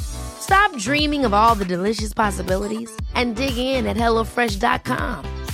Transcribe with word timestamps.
Stop 0.00 0.76
dreaming 0.78 1.24
of 1.24 1.34
all 1.34 1.54
the 1.54 1.64
delicious 1.64 2.14
possibilities 2.14 2.90
and 3.14 3.34
dig 3.34 3.56
in 3.56 3.86
at 3.86 3.96
HelloFresh.com. 3.96 5.44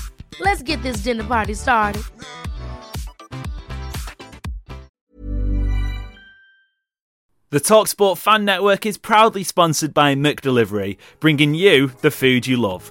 Let's 0.41 0.63
get 0.63 0.83
this 0.83 0.99
dinner 0.99 1.25
party 1.25 1.55
started. 1.55 2.03
The 7.51 7.61
Talksport 7.61 8.17
Fan 8.17 8.47
Network 8.47 8.87
is 8.87 8.97
proudly 8.97 9.43
sponsored 9.43 9.93
by 9.93 10.15
McDelivery, 10.15 10.97
bringing 11.21 11.53
you 11.53 11.89
the 12.01 12.11
food 12.11 12.47
you 12.47 12.57
love. 12.57 12.91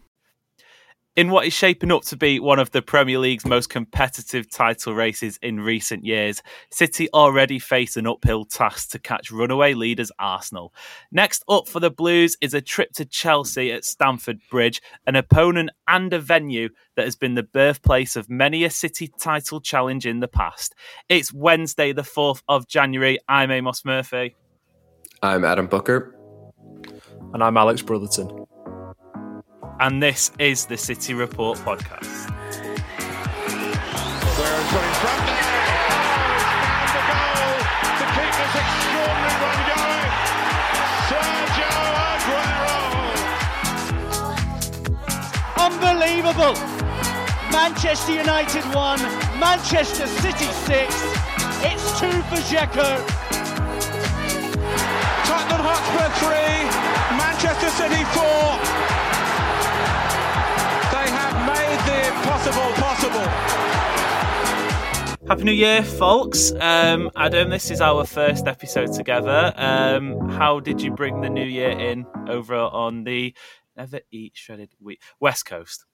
In 1.17 1.29
what 1.29 1.45
is 1.45 1.51
shaping 1.51 1.91
up 1.91 2.03
to 2.03 2.15
be 2.15 2.39
one 2.39 2.57
of 2.57 2.71
the 2.71 2.81
Premier 2.81 3.19
League's 3.19 3.45
most 3.45 3.69
competitive 3.69 4.49
title 4.49 4.95
races 4.95 5.37
in 5.41 5.59
recent 5.59 6.05
years, 6.05 6.41
City 6.71 7.09
already 7.13 7.59
face 7.59 7.97
an 7.97 8.07
uphill 8.07 8.45
task 8.45 8.91
to 8.91 8.99
catch 8.99 9.29
runaway 9.29 9.73
leaders 9.73 10.09
Arsenal. 10.19 10.73
Next 11.11 11.43
up 11.49 11.67
for 11.67 11.81
the 11.81 11.91
Blues 11.91 12.37
is 12.39 12.53
a 12.53 12.61
trip 12.61 12.93
to 12.93 13.03
Chelsea 13.03 13.73
at 13.73 13.83
Stamford 13.83 14.39
Bridge, 14.49 14.81
an 15.05 15.17
opponent 15.17 15.71
and 15.85 16.13
a 16.13 16.19
venue 16.19 16.69
that 16.95 17.03
has 17.03 17.17
been 17.17 17.35
the 17.35 17.43
birthplace 17.43 18.15
of 18.15 18.29
many 18.29 18.63
a 18.63 18.69
City 18.69 19.11
title 19.19 19.59
challenge 19.59 20.05
in 20.05 20.21
the 20.21 20.29
past. 20.29 20.75
It's 21.09 21.33
Wednesday, 21.33 21.91
the 21.91 22.03
4th 22.03 22.41
of 22.47 22.69
January. 22.69 23.19
I'm 23.27 23.51
Amos 23.51 23.83
Murphy. 23.83 24.37
I'm 25.21 25.43
Adam 25.43 25.67
Booker. 25.67 26.15
And 27.33 27.43
I'm 27.43 27.57
Alex 27.57 27.81
Brotherton 27.81 28.45
and 29.81 30.01
this 30.01 30.31
is 30.37 30.67
the 30.67 30.77
City 30.77 31.15
Report 31.15 31.57
podcast. 31.57 32.29
Unbelievable! 45.57 46.53
Manchester 47.51 48.13
United 48.13 48.63
won, 48.75 48.99
Manchester 49.39 50.05
City 50.05 50.45
six. 50.45 50.93
It's 51.63 51.99
two 51.99 52.11
for 52.29 52.37
Dzeko. 52.45 52.87
Tottenham 55.25 55.61
Hotspur 55.65 56.09
three, 56.21 57.17
Manchester 57.17 57.69
City 57.71 58.03
four 58.13 58.81
made 58.81 58.90
the 61.85 62.07
impossible 62.07 62.71
possible. 62.81 63.61
Happy 65.27 65.43
New 65.43 65.51
Year, 65.51 65.83
folks. 65.83 66.51
Um, 66.59 67.09
Adam, 67.15 67.49
this 67.49 67.71
is 67.71 67.79
our 67.79 68.05
first 68.05 68.47
episode 68.47 68.91
together. 68.93 69.53
Um, 69.55 70.29
how 70.29 70.59
did 70.59 70.81
you 70.81 70.91
bring 70.91 71.21
the 71.21 71.29
new 71.29 71.45
year 71.45 71.69
in 71.69 72.05
over 72.27 72.55
on 72.55 73.05
the 73.05 73.33
Never 73.77 74.01
Eat 74.11 74.33
Shredded 74.35 74.71
Wheat 74.79 75.01
West 75.19 75.45
Coast? 75.45 75.85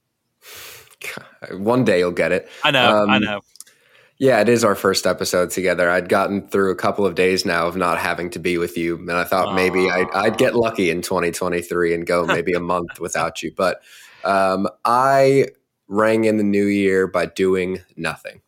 One 1.51 1.85
day 1.85 1.99
you'll 1.99 2.11
get 2.11 2.31
it. 2.31 2.49
I 2.63 2.71
know, 2.71 3.03
um, 3.03 3.09
I 3.09 3.19
know. 3.19 3.41
Yeah, 4.19 4.41
it 4.41 4.49
is 4.49 4.63
our 4.63 4.73
first 4.73 5.05
episode 5.05 5.51
together. 5.51 5.89
I'd 5.89 6.09
gotten 6.09 6.47
through 6.47 6.71
a 6.71 6.75
couple 6.75 7.05
of 7.05 7.13
days 7.13 7.45
now 7.45 7.67
of 7.67 7.75
not 7.75 7.99
having 7.99 8.31
to 8.31 8.39
be 8.39 8.57
with 8.57 8.75
you, 8.75 8.97
and 8.97 9.11
I 9.11 9.23
thought 9.23 9.53
maybe 9.53 9.91
I'd, 9.91 10.09
I'd, 10.11 10.37
get 10.39 10.55
lucky 10.55 10.89
in 10.89 11.03
2023 11.03 11.93
and 11.93 12.07
go 12.07 12.25
maybe 12.25 12.53
a 12.53 12.59
month 12.59 12.99
without 12.99 13.43
you. 13.43 13.51
But 13.55 13.83
um, 14.23 14.67
I 14.83 15.49
rang 15.87 16.25
in 16.25 16.37
the 16.37 16.43
new 16.43 16.65
year 16.65 17.07
by 17.07 17.25
doing 17.25 17.81
nothing. 17.95 18.41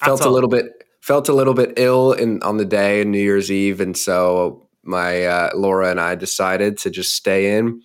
Felt 0.00 0.24
a 0.24 0.30
little 0.30 0.48
bit 0.48 0.84
felt 1.00 1.28
a 1.28 1.32
little 1.32 1.54
bit 1.54 1.72
ill 1.76 2.12
in 2.12 2.42
on 2.42 2.58
the 2.58 2.64
day 2.64 3.02
New 3.04 3.18
Year's 3.18 3.50
Eve, 3.50 3.80
and 3.80 3.96
so 3.96 4.68
my 4.82 5.24
uh, 5.24 5.50
Laura 5.54 5.90
and 5.90 6.00
I 6.00 6.14
decided 6.14 6.78
to 6.78 6.90
just 6.90 7.14
stay 7.14 7.56
in. 7.56 7.82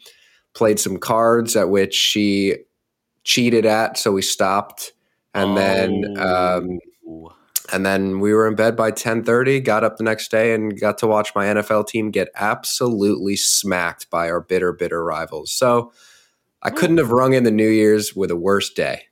Played 0.53 0.79
some 0.79 0.97
cards 0.97 1.55
at 1.55 1.69
which 1.69 1.95
she 1.95 2.57
cheated 3.23 3.65
at, 3.65 3.97
so 3.97 4.11
we 4.11 4.21
stopped, 4.21 4.93
and 5.33 5.51
oh. 5.51 5.55
then 5.55 6.17
um, 6.17 6.79
and 7.71 7.85
then 7.85 8.19
we 8.19 8.33
were 8.33 8.47
in 8.47 8.55
bed 8.55 8.75
by 8.75 8.91
ten 8.91 9.23
thirty. 9.23 9.59
Got 9.59 9.83
up 9.83 9.97
the 9.97 10.03
next 10.03 10.29
day 10.29 10.53
and 10.53 10.79
got 10.79 10.99
to 10.99 11.07
watch 11.07 11.33
my 11.33 11.45
NFL 11.45 11.87
team 11.87 12.11
get 12.11 12.29
absolutely 12.35 13.35
smacked 13.35 14.09
by 14.11 14.29
our 14.29 14.41
bitter, 14.41 14.71
bitter 14.71 15.03
rivals. 15.03 15.51
So 15.51 15.91
I 16.63 16.69
hmm. 16.69 16.75
couldn't 16.75 16.97
have 16.97 17.11
rung 17.11 17.33
in 17.33 17.43
the 17.43 17.51
New 17.51 17.69
Year's 17.69 18.15
with 18.15 18.31
a 18.31 18.35
worse 18.35 18.71
day. 18.71 19.03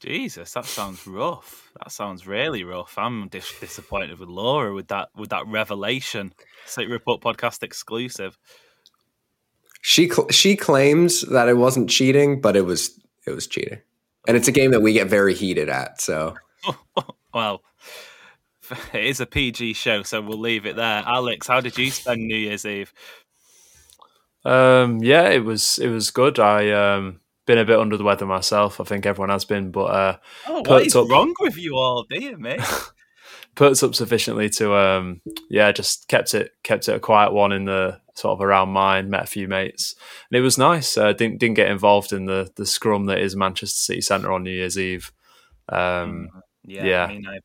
Jesus, 0.00 0.52
that 0.54 0.64
sounds 0.64 1.06
rough. 1.06 1.70
That 1.78 1.92
sounds 1.92 2.26
really 2.26 2.64
rough. 2.64 2.96
I'm 2.96 3.28
dis- 3.28 3.58
disappointed 3.60 4.18
with 4.18 4.30
Laura 4.30 4.72
with 4.72 4.88
that 4.88 5.10
with 5.14 5.30
that 5.30 5.46
revelation. 5.46 6.32
City 6.64 6.90
Report 6.90 7.20
podcast 7.20 7.62
exclusive. 7.62 8.38
She 9.82 10.08
cl- 10.08 10.28
she 10.30 10.56
claims 10.56 11.22
that 11.22 11.48
it 11.48 11.58
wasn't 11.58 11.90
cheating, 11.90 12.40
but 12.40 12.56
it 12.56 12.64
was 12.64 12.98
it 13.26 13.32
was 13.32 13.46
cheating, 13.46 13.80
and 14.26 14.38
it's 14.38 14.48
a 14.48 14.52
game 14.52 14.70
that 14.70 14.80
we 14.80 14.94
get 14.94 15.08
very 15.08 15.34
heated 15.34 15.68
at. 15.68 16.00
So, 16.00 16.36
well, 17.34 17.62
it 18.92 19.04
is 19.04 19.20
a 19.20 19.26
PG 19.26 19.74
show, 19.74 20.02
so 20.02 20.20
we'll 20.20 20.38
leave 20.38 20.66
it 20.66 20.76
there. 20.76 21.02
Alex, 21.06 21.46
how 21.46 21.60
did 21.60 21.76
you 21.76 21.90
spend 21.90 22.26
New 22.26 22.36
Year's 22.36 22.64
Eve? 22.64 22.92
Um, 24.44 25.02
yeah, 25.02 25.28
it 25.28 25.44
was 25.44 25.78
it 25.78 25.88
was 25.88 26.10
good. 26.10 26.38
I 26.38 26.70
um 26.70 27.20
been 27.46 27.58
a 27.58 27.64
bit 27.64 27.78
under 27.78 27.96
the 27.96 28.04
weather 28.04 28.26
myself. 28.26 28.80
I 28.80 28.84
think 28.84 29.06
everyone 29.06 29.30
has 29.30 29.44
been, 29.44 29.70
but 29.70 29.84
uh, 29.84 30.16
oh, 30.46 30.62
what 30.66 30.86
is 30.86 30.96
up, 30.96 31.08
wrong 31.08 31.34
with 31.40 31.56
you 31.56 31.76
all, 31.76 32.04
dear 32.08 32.36
me? 32.36 32.58
puts 33.56 33.82
up 33.82 33.94
sufficiently 33.94 34.48
to 34.48 34.74
um 34.74 35.20
yeah, 35.48 35.72
just 35.72 36.08
kept 36.08 36.34
it 36.34 36.52
kept 36.62 36.88
it 36.88 36.94
a 36.94 37.00
quiet 37.00 37.32
one 37.32 37.52
in 37.52 37.64
the 37.64 38.00
sort 38.14 38.32
of 38.32 38.42
around 38.42 38.70
mine. 38.70 39.10
Met 39.10 39.24
a 39.24 39.26
few 39.26 39.48
mates, 39.48 39.94
and 40.30 40.38
it 40.38 40.42
was 40.42 40.56
nice. 40.58 40.96
Uh, 40.96 41.12
didn't 41.12 41.38
didn't 41.38 41.56
get 41.56 41.70
involved 41.70 42.12
in 42.12 42.26
the 42.26 42.50
the 42.56 42.66
scrum 42.66 43.06
that 43.06 43.18
is 43.18 43.36
Manchester 43.36 43.76
City 43.76 44.00
Centre 44.00 44.32
on 44.32 44.44
New 44.44 44.50
Year's 44.50 44.78
Eve. 44.78 45.12
Um, 45.68 45.78
mm, 45.78 46.26
yeah, 46.64 46.84
yeah 46.84 47.38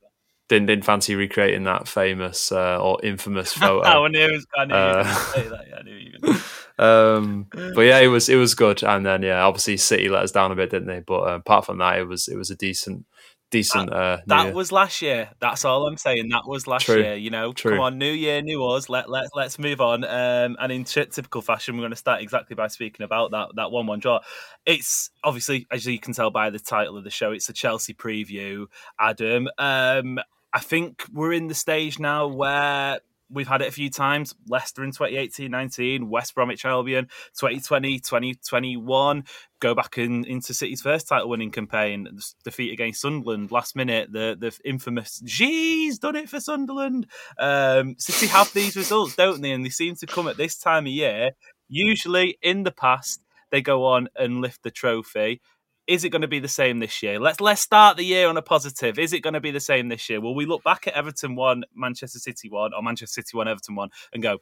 didn't 0.48 0.68
didn't 0.68 0.86
fancy 0.86 1.16
recreating 1.16 1.64
that 1.64 1.88
famous 1.88 2.52
uh, 2.52 2.80
or 2.80 3.00
infamous 3.04 3.54
photo. 3.54 3.84
I 3.84 4.08
knew, 4.08 4.32
was, 4.32 4.46
I 4.56 4.66
knew 4.66 4.76
uh, 4.76 5.14
say 5.14 5.48
that. 5.48 5.68
Yeah, 5.70 5.76
I 5.78 5.84
knew 5.84 5.96
you. 5.96 6.40
um, 6.84 7.48
but 7.52 7.82
yeah, 7.82 8.00
it 8.00 8.08
was 8.08 8.30
it 8.30 8.36
was 8.36 8.56
good. 8.56 8.84
And 8.84 9.06
then 9.06 9.24
yeah, 9.24 9.44
obviously 9.44 9.78
City 9.78 10.10
let 10.10 10.24
us 10.24 10.32
down 10.32 10.52
a 10.52 10.56
bit, 10.56 10.70
didn't 10.70 10.88
they? 10.88 11.00
But 11.00 11.22
uh, 11.22 11.36
apart 11.36 11.66
from 11.66 11.80
that, 11.80 12.00
it 12.00 12.08
was 12.08 12.28
it 12.28 12.38
was 12.38 12.52
a 12.52 12.56
decent 12.56 13.06
decent. 13.52 13.90
That, 13.90 13.96
uh, 13.96 14.18
that 14.28 14.54
was 14.54 14.72
last 14.72 15.02
year. 15.02 15.30
That's 15.40 15.66
all 15.66 15.88
I'm 15.88 15.98
saying. 15.98 16.30
That 16.30 16.48
was 16.48 16.68
last 16.68 16.86
True. 16.86 17.02
year. 17.02 17.16
You 17.16 17.30
know, 17.30 17.54
True. 17.54 17.72
come 17.72 17.80
on, 17.80 17.98
new 17.98 18.12
year, 18.12 18.42
new 18.42 18.66
us. 18.66 18.90
Let 18.90 19.10
let 19.10 19.30
let's 19.34 19.58
move 19.60 19.82
on. 19.82 20.04
Um, 20.04 20.58
and 20.60 20.72
in 20.72 20.84
t- 20.84 21.06
typical 21.06 21.42
fashion, 21.42 21.76
we're 21.76 21.82
going 21.82 21.92
to 21.92 21.98
start 21.98 22.22
exactly 22.22 22.56
by 22.56 22.68
speaking 22.68 23.04
about 23.04 23.32
that 23.32 23.50
that 23.56 23.72
one 23.72 23.88
one 23.88 24.00
draw. 24.00 24.20
It's 24.66 25.10
obviously, 25.24 25.68
as 25.72 25.86
you 25.86 26.00
can 26.00 26.14
tell 26.14 26.32
by 26.32 26.50
the 26.50 26.60
title 26.60 26.98
of 26.98 27.04
the 27.04 27.10
show, 27.10 27.32
it's 27.32 27.50
a 27.50 27.54
Chelsea 27.54 27.94
preview. 27.94 28.66
Adam, 29.00 29.48
um, 29.58 30.20
I 30.56 30.60
think 30.60 31.04
we're 31.12 31.34
in 31.34 31.48
the 31.48 31.54
stage 31.54 32.00
now 32.00 32.28
where 32.28 33.02
we've 33.30 33.48
had 33.48 33.62
it 33.62 33.68
a 33.68 33.72
few 33.72 33.90
times. 33.90 34.34
Leicester 34.48 34.86
in 34.86 34.92
2018-19, 34.92 36.08
West 36.08 36.34
Bromwich 36.34 36.64
Albion 36.64 37.10
2020, 37.38 38.00
2021. 38.00 39.26
Go 39.60 39.76
back 39.76 39.98
in, 39.98 40.24
into 40.24 40.54
City's 40.54 40.82
first 40.82 41.10
title 41.10 41.28
winning 41.28 41.52
campaign, 41.52 42.08
defeat 42.46 42.72
against 42.72 43.02
Sunderland 43.02 43.52
last 43.52 43.76
minute. 43.76 44.14
The 44.14 44.38
the 44.40 44.58
infamous 44.64 45.20
"Geez, 45.26 46.00
done 46.00 46.16
it 46.16 46.30
for 46.30 46.40
Sunderland." 46.40 47.08
Um, 47.38 47.96
City 47.98 48.28
have 48.28 48.54
these 48.54 48.78
results, 48.78 49.18
don't 49.18 49.42
they? 49.42 49.52
And 49.52 49.66
they 49.66 49.70
seem 49.70 49.96
to 49.96 50.06
come 50.06 50.30
at 50.30 50.38
this 50.38 50.58
time 50.58 50.86
of 50.86 50.94
year. 50.94 51.32
Usually, 51.68 52.38
in 52.42 52.64
the 52.64 52.72
past, 52.72 53.22
they 53.52 53.62
go 53.62 53.86
on 53.86 54.08
and 54.16 54.40
lift 54.40 54.64
the 54.64 54.72
trophy. 54.72 55.42
Is 55.88 56.04
it 56.04 56.10
going 56.10 56.24
to 56.24 56.28
be 56.28 56.40
the 56.40 56.48
same 56.48 56.80
this 56.80 57.04
year? 57.04 57.20
Let's 57.20 57.40
let's 57.40 57.62
start 57.62 57.98
the 57.98 58.04
year 58.04 58.28
on 58.28 58.38
a 58.38 58.42
positive. 58.42 58.98
Is 58.98 59.14
it 59.14 59.20
going 59.20 59.36
to 59.36 59.40
be 59.40 59.52
the 59.52 59.60
same 59.60 59.90
this 59.90 60.10
year? 60.10 60.20
Will 60.20 60.34
we 60.34 60.46
look 60.46 60.64
back 60.64 60.88
at 60.88 60.94
Everton 60.94 61.36
one, 61.36 61.64
Manchester 61.76 62.20
City 62.20 62.50
one, 62.50 62.72
or 62.74 62.82
Manchester 62.82 63.22
City 63.22 63.38
one, 63.38 63.48
Everton 63.48 63.76
one, 63.76 63.90
and 64.12 64.24
go, 64.24 64.40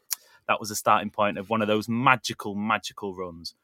that 0.47 0.59
was 0.59 0.69
the 0.69 0.75
starting 0.75 1.09
point 1.09 1.37
of 1.37 1.49
one 1.49 1.61
of 1.61 1.67
those 1.67 1.89
magical, 1.89 2.55
magical 2.55 3.13
runs? 3.13 3.55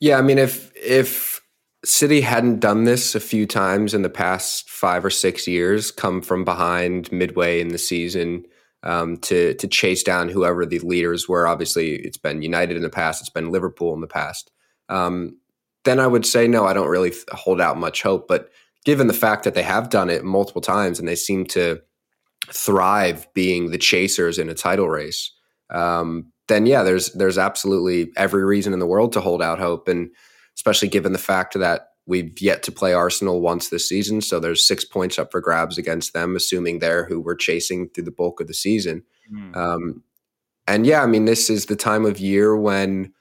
Yeah, 0.00 0.18
I 0.18 0.22
mean, 0.22 0.38
if 0.38 0.70
if 0.76 1.40
City 1.84 2.20
hadn't 2.20 2.60
done 2.60 2.84
this 2.84 3.14
a 3.14 3.20
few 3.20 3.46
times 3.46 3.94
in 3.94 4.02
the 4.02 4.10
past 4.10 4.68
five 4.68 5.04
or 5.04 5.10
six 5.10 5.46
years, 5.46 5.90
come 5.90 6.20
from 6.20 6.44
behind 6.44 7.10
midway 7.10 7.60
in 7.60 7.68
the 7.68 7.78
season 7.78 8.44
um, 8.82 9.16
to 9.18 9.54
to 9.54 9.66
chase 9.66 10.02
down 10.02 10.28
whoever 10.28 10.66
the 10.66 10.78
leaders 10.80 11.28
were. 11.28 11.46
Obviously, 11.46 11.94
it's 11.94 12.18
been 12.18 12.42
United 12.42 12.76
in 12.76 12.82
the 12.82 12.90
past, 12.90 13.22
it's 13.22 13.30
been 13.30 13.50
Liverpool 13.50 13.94
in 13.94 14.00
the 14.00 14.06
past. 14.06 14.50
Um, 14.88 15.38
then 15.86 15.98
I 15.98 16.06
would 16.06 16.26
say 16.26 16.46
no, 16.46 16.66
I 16.66 16.74
don't 16.74 16.88
really 16.88 17.14
hold 17.32 17.60
out 17.60 17.78
much 17.78 18.02
hope. 18.02 18.28
But 18.28 18.50
given 18.84 19.06
the 19.06 19.14
fact 19.14 19.44
that 19.44 19.54
they 19.54 19.62
have 19.62 19.88
done 19.88 20.10
it 20.10 20.24
multiple 20.24 20.60
times 20.60 20.98
and 20.98 21.08
they 21.08 21.16
seem 21.16 21.46
to 21.46 21.80
thrive 22.48 23.26
being 23.32 23.70
the 23.70 23.78
chasers 23.78 24.38
in 24.38 24.50
a 24.50 24.54
title 24.54 24.88
race, 24.88 25.32
um, 25.70 26.30
then 26.48 26.66
yeah, 26.66 26.82
there's 26.82 27.12
there's 27.12 27.38
absolutely 27.38 28.12
every 28.16 28.44
reason 28.44 28.72
in 28.72 28.78
the 28.78 28.86
world 28.86 29.12
to 29.14 29.20
hold 29.20 29.40
out 29.40 29.58
hope, 29.58 29.88
and 29.88 30.10
especially 30.54 30.88
given 30.88 31.12
the 31.12 31.18
fact 31.18 31.58
that 31.58 31.88
we've 32.06 32.40
yet 32.40 32.62
to 32.62 32.72
play 32.72 32.92
Arsenal 32.92 33.40
once 33.40 33.68
this 33.68 33.88
season, 33.88 34.20
so 34.20 34.38
there's 34.38 34.66
six 34.66 34.84
points 34.84 35.18
up 35.18 35.32
for 35.32 35.40
grabs 35.40 35.76
against 35.78 36.12
them, 36.12 36.36
assuming 36.36 36.78
they're 36.78 37.04
who 37.04 37.20
we're 37.20 37.34
chasing 37.34 37.88
through 37.88 38.04
the 38.04 38.12
bulk 38.12 38.40
of 38.40 38.46
the 38.46 38.54
season. 38.54 39.02
Mm. 39.32 39.56
Um, 39.56 40.04
and 40.68 40.86
yeah, 40.86 41.02
I 41.02 41.06
mean, 41.06 41.24
this 41.24 41.50
is 41.50 41.66
the 41.66 41.76
time 41.76 42.04
of 42.04 42.20
year 42.20 42.56
when 42.56 43.12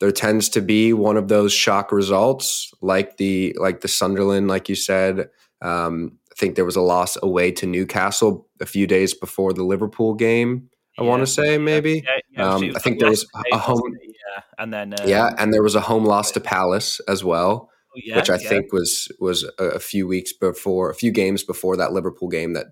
there 0.00 0.12
tends 0.12 0.48
to 0.50 0.60
be 0.60 0.92
one 0.92 1.16
of 1.16 1.28
those 1.28 1.52
shock 1.52 1.90
results, 1.90 2.72
like 2.80 3.16
the 3.16 3.56
like 3.58 3.80
the 3.80 3.88
Sunderland, 3.88 4.48
like 4.48 4.68
you 4.68 4.74
said. 4.74 5.28
Um, 5.60 6.18
I 6.30 6.34
think 6.38 6.54
there 6.54 6.64
was 6.64 6.76
a 6.76 6.80
loss 6.80 7.16
away 7.20 7.50
to 7.52 7.66
Newcastle 7.66 8.48
a 8.60 8.66
few 8.66 8.86
days 8.86 9.12
before 9.12 9.52
the 9.52 9.64
Liverpool 9.64 10.14
game. 10.14 10.70
I 10.98 11.02
yeah, 11.02 11.08
want 11.08 11.20
to 11.20 11.26
say 11.26 11.58
maybe. 11.58 12.04
Yeah, 12.04 12.18
yeah, 12.30 12.54
um, 12.54 12.72
I 12.76 12.78
think 12.78 13.00
there 13.00 13.10
was 13.10 13.26
a 13.52 13.58
home. 13.58 13.96
Yeah, 14.02 14.42
and 14.58 14.72
then 14.72 14.94
uh, 14.94 15.04
yeah, 15.04 15.34
and 15.38 15.52
there 15.52 15.62
was 15.62 15.74
a 15.74 15.80
home 15.80 16.04
loss 16.04 16.30
to 16.32 16.40
Palace 16.40 17.00
as 17.08 17.24
well, 17.24 17.70
oh, 17.96 18.16
which 18.16 18.30
I 18.30 18.38
think 18.38 18.72
was 18.72 19.08
was 19.18 19.44
a, 19.58 19.64
a, 19.64 19.80
few 19.80 20.06
weeks 20.06 20.32
before, 20.32 20.90
a 20.90 20.94
few 20.94 21.10
games 21.10 21.42
before 21.42 21.76
that 21.76 21.92
Liverpool 21.92 22.28
game 22.28 22.52
that 22.52 22.68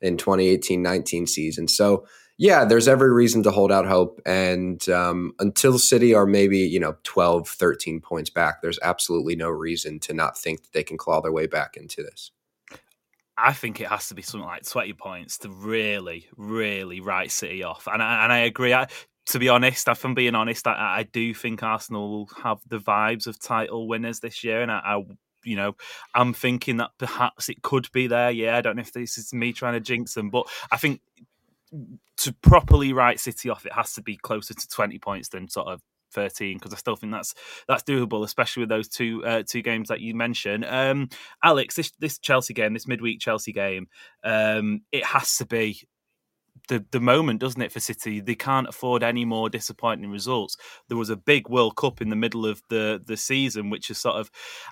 in 0.00 0.16
2018-19 0.16 1.28
season. 1.28 1.68
So 1.68 2.06
yeah, 2.38 2.64
there's 2.64 2.88
every 2.88 3.12
reason 3.12 3.42
to 3.44 3.50
hold 3.50 3.70
out 3.70 3.86
hope. 3.86 4.20
And 4.26 4.86
um, 4.88 5.34
until 5.38 5.78
City 5.78 6.14
are 6.14 6.26
maybe, 6.26 6.58
you 6.58 6.80
know, 6.80 6.96
12, 7.04 7.48
13 7.48 8.00
points 8.00 8.30
back, 8.30 8.62
there's 8.62 8.78
absolutely 8.82 9.36
no 9.36 9.48
reason 9.48 10.00
to 10.00 10.14
not 10.14 10.36
think 10.36 10.62
that 10.62 10.72
they 10.72 10.82
can 10.82 10.96
claw 10.96 11.20
their 11.20 11.32
way 11.32 11.46
back 11.46 11.76
into 11.76 12.02
this. 12.02 12.30
I 13.36 13.52
think 13.52 13.80
it 13.80 13.88
has 13.88 14.08
to 14.08 14.14
be 14.14 14.22
something 14.22 14.46
like 14.46 14.64
20 14.64 14.92
points 14.94 15.38
to 15.38 15.50
really, 15.50 16.28
really 16.36 17.00
write 17.00 17.30
City 17.30 17.62
off. 17.62 17.86
And 17.86 18.02
I, 18.02 18.24
and 18.24 18.32
I 18.32 18.38
agree. 18.40 18.74
I, 18.74 18.88
to 19.26 19.38
be 19.38 19.48
honest, 19.48 19.88
if 19.88 20.04
I'm 20.04 20.14
being 20.14 20.34
honest, 20.34 20.66
I, 20.66 20.98
I, 20.98 21.02
do 21.04 21.32
think 21.32 21.62
Arsenal 21.62 22.10
will 22.10 22.28
have 22.42 22.58
the 22.68 22.78
vibes 22.78 23.26
of 23.26 23.40
title 23.40 23.88
winners 23.88 24.20
this 24.20 24.42
year. 24.44 24.62
And 24.62 24.70
I, 24.70 24.80
I 24.84 25.02
you 25.44 25.56
know, 25.56 25.76
I'm 26.14 26.32
thinking 26.34 26.76
that 26.78 26.90
perhaps 26.98 27.48
it 27.48 27.62
could 27.62 27.90
be 27.92 28.06
there. 28.06 28.30
Yeah, 28.30 28.56
I 28.56 28.60
don't 28.60 28.76
know 28.76 28.82
if 28.82 28.92
this 28.92 29.18
is 29.18 29.32
me 29.32 29.52
trying 29.52 29.74
to 29.74 29.80
jinx 29.80 30.14
them, 30.14 30.30
but 30.30 30.46
I 30.70 30.76
think 30.76 31.00
to 32.18 32.32
properly 32.42 32.92
write 32.92 33.20
City 33.20 33.50
off, 33.50 33.66
it 33.66 33.72
has 33.72 33.94
to 33.94 34.02
be 34.02 34.16
closer 34.16 34.54
to 34.54 34.68
20 34.68 34.98
points 34.98 35.28
than 35.28 35.48
sort 35.48 35.68
of 35.68 35.80
13 36.12 36.58
because 36.58 36.72
I 36.72 36.76
still 36.76 36.96
think 36.96 37.12
that's 37.12 37.34
that's 37.66 37.82
doable, 37.82 38.24
especially 38.24 38.62
with 38.62 38.68
those 38.68 38.88
two 38.88 39.24
uh, 39.24 39.42
two 39.48 39.62
games 39.62 39.88
that 39.88 40.00
you 40.00 40.14
mentioned. 40.14 40.64
Um, 40.64 41.08
Alex, 41.42 41.74
this 41.74 41.90
this 41.98 42.18
Chelsea 42.18 42.54
game, 42.54 42.74
this 42.74 42.86
midweek 42.86 43.20
Chelsea 43.20 43.52
game, 43.52 43.88
um, 44.22 44.82
it 44.92 45.04
has 45.04 45.36
to 45.38 45.46
be 45.46 45.80
the 46.68 46.84
the 46.90 47.00
moment, 47.00 47.40
doesn't 47.40 47.60
it, 47.60 47.72
for 47.72 47.80
City? 47.80 48.20
They 48.20 48.34
can't 48.34 48.68
afford 48.68 49.02
any 49.02 49.24
more 49.24 49.48
disappointing 49.48 50.10
results. 50.10 50.56
There 50.88 50.96
was 50.96 51.10
a 51.10 51.16
big 51.16 51.48
World 51.48 51.76
Cup 51.76 52.00
in 52.00 52.08
the 52.08 52.16
middle 52.16 52.46
of 52.46 52.62
the 52.68 53.02
the 53.04 53.16
season, 53.16 53.70
which 53.70 53.90
is 53.90 53.98
sort 53.98 54.16
of. 54.16 54.30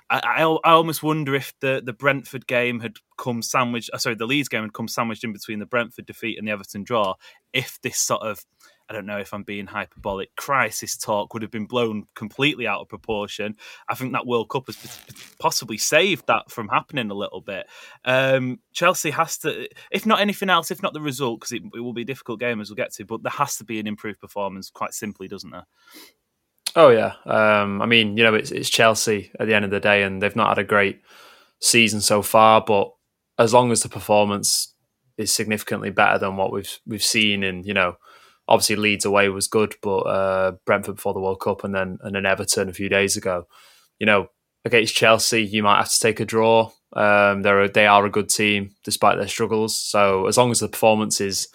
I, 0.09 0.21
I, 0.23 0.41
I 0.43 0.71
almost 0.71 1.03
wonder 1.03 1.35
if 1.35 1.53
the 1.59 1.81
the 1.83 1.93
Brentford 1.93 2.47
game 2.47 2.79
had 2.79 2.97
come 3.17 3.41
sandwiched. 3.41 3.89
Uh, 3.93 3.97
sorry, 3.97 4.15
the 4.15 4.25
Leeds 4.25 4.49
game 4.49 4.63
had 4.63 4.73
come 4.73 4.87
sandwiched 4.87 5.23
in 5.23 5.33
between 5.33 5.59
the 5.59 5.65
Brentford 5.65 6.05
defeat 6.05 6.37
and 6.37 6.47
the 6.47 6.51
Everton 6.51 6.83
draw. 6.83 7.15
If 7.53 7.79
this 7.81 7.99
sort 7.99 8.21
of 8.21 8.45
I 8.91 8.93
don't 8.93 9.05
know 9.05 9.19
if 9.19 9.33
I'm 9.33 9.43
being 9.43 9.67
hyperbolic, 9.67 10.35
crisis 10.35 10.97
talk 10.97 11.33
would 11.33 11.43
have 11.43 11.51
been 11.51 11.65
blown 11.65 12.07
completely 12.13 12.67
out 12.67 12.81
of 12.81 12.89
proportion. 12.89 13.55
I 13.87 13.95
think 13.95 14.11
that 14.11 14.27
World 14.27 14.49
Cup 14.49 14.65
has 14.65 14.99
possibly 15.39 15.77
saved 15.77 16.27
that 16.27 16.51
from 16.51 16.67
happening 16.67 17.09
a 17.09 17.13
little 17.13 17.39
bit. 17.39 17.67
Um, 18.03 18.59
Chelsea 18.73 19.11
has 19.11 19.37
to, 19.39 19.69
if 19.91 20.05
not 20.05 20.19
anything 20.19 20.49
else, 20.49 20.71
if 20.71 20.83
not 20.83 20.91
the 20.91 20.99
result, 20.99 21.39
because 21.39 21.53
it, 21.53 21.61
it, 21.73 21.79
will 21.79 21.93
be 21.93 22.01
a 22.01 22.05
difficult 22.05 22.41
game 22.41 22.59
as 22.59 22.69
we'll 22.69 22.75
get 22.75 22.91
to, 22.95 23.05
but 23.05 23.23
there 23.23 23.31
has 23.31 23.55
to 23.55 23.63
be 23.63 23.79
an 23.79 23.87
improved 23.87 24.19
performance, 24.19 24.69
quite 24.69 24.93
simply, 24.93 25.29
doesn't 25.29 25.51
there? 25.51 25.67
Oh 26.75 26.89
yeah, 26.89 27.13
um, 27.25 27.81
I 27.81 27.85
mean, 27.85 28.17
you 28.17 28.25
know, 28.25 28.33
it's, 28.33 28.51
it's 28.51 28.69
Chelsea 28.69 29.31
at 29.39 29.47
the 29.47 29.53
end 29.53 29.63
of 29.63 29.71
the 29.71 29.79
day, 29.79 30.03
and 30.03 30.21
they've 30.21 30.35
not 30.35 30.49
had 30.49 30.57
a 30.57 30.67
great 30.67 30.99
season 31.61 32.01
so 32.01 32.21
far. 32.21 32.59
But 32.59 32.91
as 33.39 33.53
long 33.53 33.71
as 33.71 33.83
the 33.83 33.89
performance 33.89 34.75
is 35.17 35.31
significantly 35.31 35.91
better 35.91 36.17
than 36.17 36.35
what 36.35 36.51
we've 36.51 36.77
we've 36.85 37.01
seen 37.01 37.41
in, 37.41 37.63
you 37.63 37.73
know, 37.73 37.95
obviously 38.51 38.75
Leeds 38.75 39.05
away 39.05 39.29
was 39.29 39.47
good, 39.47 39.75
but 39.81 39.99
uh, 39.99 40.51
Brentford 40.65 40.95
before 40.95 41.13
the 41.13 41.21
World 41.21 41.39
Cup 41.39 41.63
and 41.63 41.73
then 41.73 41.97
and 42.01 42.13
then 42.13 42.25
Everton 42.25 42.67
a 42.67 42.73
few 42.73 42.89
days 42.89 43.15
ago. 43.15 43.47
You 43.97 44.05
know, 44.05 44.27
against 44.65 44.93
Chelsea, 44.93 45.43
you 45.43 45.63
might 45.63 45.77
have 45.77 45.89
to 45.89 45.99
take 45.99 46.19
a 46.19 46.25
draw. 46.25 46.69
Um, 46.93 47.43
they're 47.43 47.61
a, 47.61 47.71
they 47.71 47.87
are 47.87 48.05
a 48.05 48.09
good 48.09 48.27
team 48.27 48.75
despite 48.83 49.17
their 49.17 49.29
struggles. 49.29 49.79
So 49.79 50.27
as 50.27 50.37
long 50.37 50.51
as 50.51 50.59
the 50.59 50.67
performance 50.67 51.21
is 51.21 51.47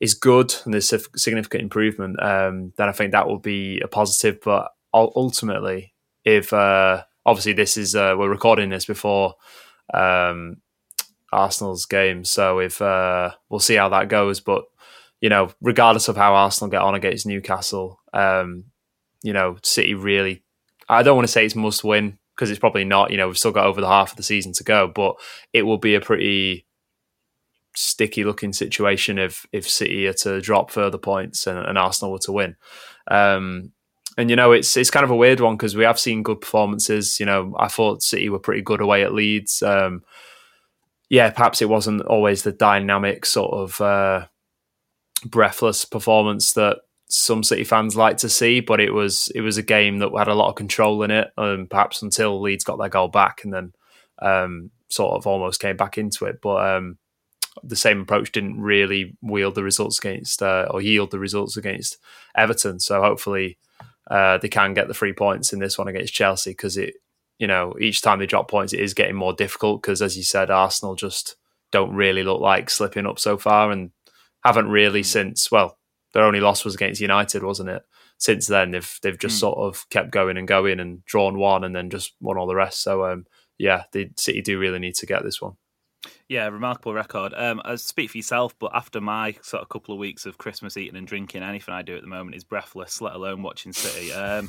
is 0.00 0.14
good 0.14 0.54
and 0.64 0.72
there's 0.72 0.92
significant 1.16 1.62
improvement, 1.62 2.20
um, 2.22 2.72
then 2.78 2.88
I 2.88 2.92
think 2.92 3.12
that 3.12 3.28
will 3.28 3.38
be 3.38 3.80
a 3.80 3.88
positive. 3.88 4.40
But 4.42 4.72
ultimately, 4.94 5.92
if 6.24 6.50
uh, 6.54 7.04
obviously 7.26 7.52
this 7.52 7.76
is 7.76 7.94
uh, 7.94 8.14
we're 8.16 8.30
recording 8.30 8.70
this 8.70 8.86
before 8.86 9.34
um, 9.92 10.62
Arsenal's 11.30 11.84
game, 11.84 12.24
so 12.24 12.58
if 12.58 12.80
uh, 12.80 13.32
we'll 13.50 13.60
see 13.60 13.74
how 13.74 13.90
that 13.90 14.08
goes. 14.08 14.40
But 14.40 14.64
you 15.22 15.28
know, 15.28 15.50
regardless 15.62 16.08
of 16.08 16.16
how 16.16 16.34
Arsenal 16.34 16.70
get 16.70 16.82
on 16.82 16.96
against 16.96 17.26
Newcastle, 17.26 18.00
um, 18.12 18.64
you 19.22 19.32
know, 19.32 19.56
City 19.62 19.94
really, 19.94 20.42
I 20.88 21.04
don't 21.04 21.16
want 21.16 21.28
to 21.28 21.32
say 21.32 21.46
it's 21.46 21.54
must 21.54 21.84
win 21.84 22.18
because 22.34 22.50
it's 22.50 22.58
probably 22.58 22.84
not. 22.84 23.12
You 23.12 23.16
know, 23.16 23.28
we've 23.28 23.38
still 23.38 23.52
got 23.52 23.66
over 23.66 23.80
the 23.80 23.86
half 23.86 24.10
of 24.10 24.16
the 24.16 24.24
season 24.24 24.52
to 24.54 24.64
go, 24.64 24.90
but 24.92 25.14
it 25.52 25.62
will 25.62 25.78
be 25.78 25.94
a 25.94 26.00
pretty 26.00 26.66
sticky 27.74 28.24
looking 28.24 28.52
situation 28.52 29.16
if 29.16 29.46
if 29.52 29.70
City 29.70 30.08
are 30.08 30.12
to 30.12 30.40
drop 30.40 30.72
further 30.72 30.98
points 30.98 31.46
and, 31.46 31.56
and 31.56 31.78
Arsenal 31.78 32.10
were 32.10 32.18
to 32.18 32.32
win. 32.32 32.56
Um, 33.08 33.72
and 34.18 34.28
you 34.28 34.34
know, 34.34 34.50
it's 34.50 34.76
it's 34.76 34.90
kind 34.90 35.04
of 35.04 35.10
a 35.10 35.16
weird 35.16 35.38
one 35.38 35.56
because 35.56 35.76
we 35.76 35.84
have 35.84 36.00
seen 36.00 36.24
good 36.24 36.40
performances. 36.40 37.20
You 37.20 37.26
know, 37.26 37.54
I 37.60 37.68
thought 37.68 38.02
City 38.02 38.28
were 38.28 38.40
pretty 38.40 38.62
good 38.62 38.80
away 38.80 39.04
at 39.04 39.14
Leeds. 39.14 39.62
Um, 39.62 40.02
yeah, 41.08 41.30
perhaps 41.30 41.62
it 41.62 41.68
wasn't 41.68 42.02
always 42.02 42.42
the 42.42 42.50
dynamic 42.50 43.24
sort 43.24 43.52
of. 43.52 43.80
Uh, 43.80 44.26
breathless 45.24 45.84
performance 45.84 46.52
that 46.52 46.78
some 47.08 47.42
City 47.42 47.64
fans 47.64 47.94
like 47.94 48.16
to 48.18 48.28
see, 48.28 48.60
but 48.60 48.80
it 48.80 48.92
was 48.92 49.30
it 49.34 49.42
was 49.42 49.58
a 49.58 49.62
game 49.62 49.98
that 49.98 50.16
had 50.16 50.28
a 50.28 50.34
lot 50.34 50.48
of 50.48 50.54
control 50.54 51.02
in 51.02 51.10
it, 51.10 51.28
and 51.36 51.68
perhaps 51.68 52.02
until 52.02 52.40
Leeds 52.40 52.64
got 52.64 52.78
their 52.78 52.88
goal 52.88 53.08
back 53.08 53.44
and 53.44 53.52
then 53.52 53.72
um, 54.20 54.70
sort 54.88 55.16
of 55.16 55.26
almost 55.26 55.60
came 55.60 55.76
back 55.76 55.98
into 55.98 56.24
it. 56.24 56.40
But 56.40 56.76
um, 56.76 56.98
the 57.62 57.76
same 57.76 58.00
approach 58.00 58.32
didn't 58.32 58.60
really 58.60 59.16
wield 59.20 59.54
the 59.54 59.62
results 59.62 59.98
against 59.98 60.42
uh, 60.42 60.68
or 60.70 60.80
yield 60.80 61.10
the 61.10 61.18
results 61.18 61.56
against 61.56 61.98
Everton. 62.34 62.80
So 62.80 63.02
hopefully 63.02 63.58
uh, 64.10 64.38
they 64.38 64.48
can 64.48 64.74
get 64.74 64.88
the 64.88 64.94
three 64.94 65.12
points 65.12 65.52
in 65.52 65.58
this 65.58 65.76
one 65.76 65.88
against 65.88 66.14
Chelsea 66.14 66.50
because 66.50 66.76
it, 66.76 66.94
you 67.38 67.46
know, 67.46 67.74
each 67.80 68.00
time 68.00 68.18
they 68.18 68.26
drop 68.26 68.50
points, 68.50 68.72
it 68.72 68.80
is 68.80 68.94
getting 68.94 69.16
more 69.16 69.32
difficult 69.32 69.82
because, 69.82 70.00
as 70.00 70.16
you 70.16 70.22
said, 70.22 70.50
Arsenal 70.50 70.94
just 70.94 71.36
don't 71.70 71.94
really 71.94 72.22
look 72.22 72.40
like 72.40 72.70
slipping 72.70 73.06
up 73.06 73.18
so 73.18 73.36
far, 73.36 73.70
and 73.70 73.90
haven't 74.44 74.68
really 74.68 75.00
hmm. 75.00 75.06
since 75.06 75.50
well 75.50 75.78
their 76.12 76.24
only 76.24 76.40
loss 76.40 76.64
was 76.64 76.74
against 76.74 77.00
United, 77.00 77.42
wasn't 77.42 77.70
it? 77.70 77.82
Since 78.18 78.46
then, 78.46 78.70
they've 78.70 78.98
they've 79.02 79.18
just 79.18 79.36
mm. 79.36 79.40
sort 79.40 79.58
of 79.58 79.88
kept 79.90 80.10
going 80.10 80.36
and 80.36 80.46
going 80.46 80.78
and 80.78 81.04
drawn 81.04 81.38
one 81.38 81.64
and 81.64 81.74
then 81.74 81.90
just 81.90 82.14
won 82.20 82.38
all 82.38 82.46
the 82.46 82.54
rest. 82.54 82.82
So 82.82 83.04
um, 83.04 83.26
yeah, 83.58 83.84
the 83.92 84.10
City 84.16 84.42
do 84.42 84.58
really 84.58 84.78
need 84.78 84.94
to 84.96 85.06
get 85.06 85.24
this 85.24 85.40
one. 85.40 85.54
Yeah, 86.28 86.46
remarkable 86.48 86.94
record. 86.94 87.32
Um, 87.36 87.60
I 87.64 87.76
speak 87.76 88.10
for 88.10 88.18
yourself, 88.18 88.58
but 88.58 88.72
after 88.74 89.00
my 89.00 89.36
sort 89.42 89.62
of 89.62 89.68
couple 89.68 89.94
of 89.94 90.00
weeks 90.00 90.26
of 90.26 90.38
Christmas 90.38 90.76
eating 90.76 90.96
and 90.96 91.06
drinking, 91.06 91.42
anything 91.42 91.74
I 91.74 91.82
do 91.82 91.94
at 91.94 92.02
the 92.02 92.08
moment 92.08 92.34
is 92.34 92.42
breathless, 92.42 93.00
let 93.00 93.14
alone 93.14 93.42
watching 93.42 93.72
City. 93.72 94.12
Um, 94.12 94.48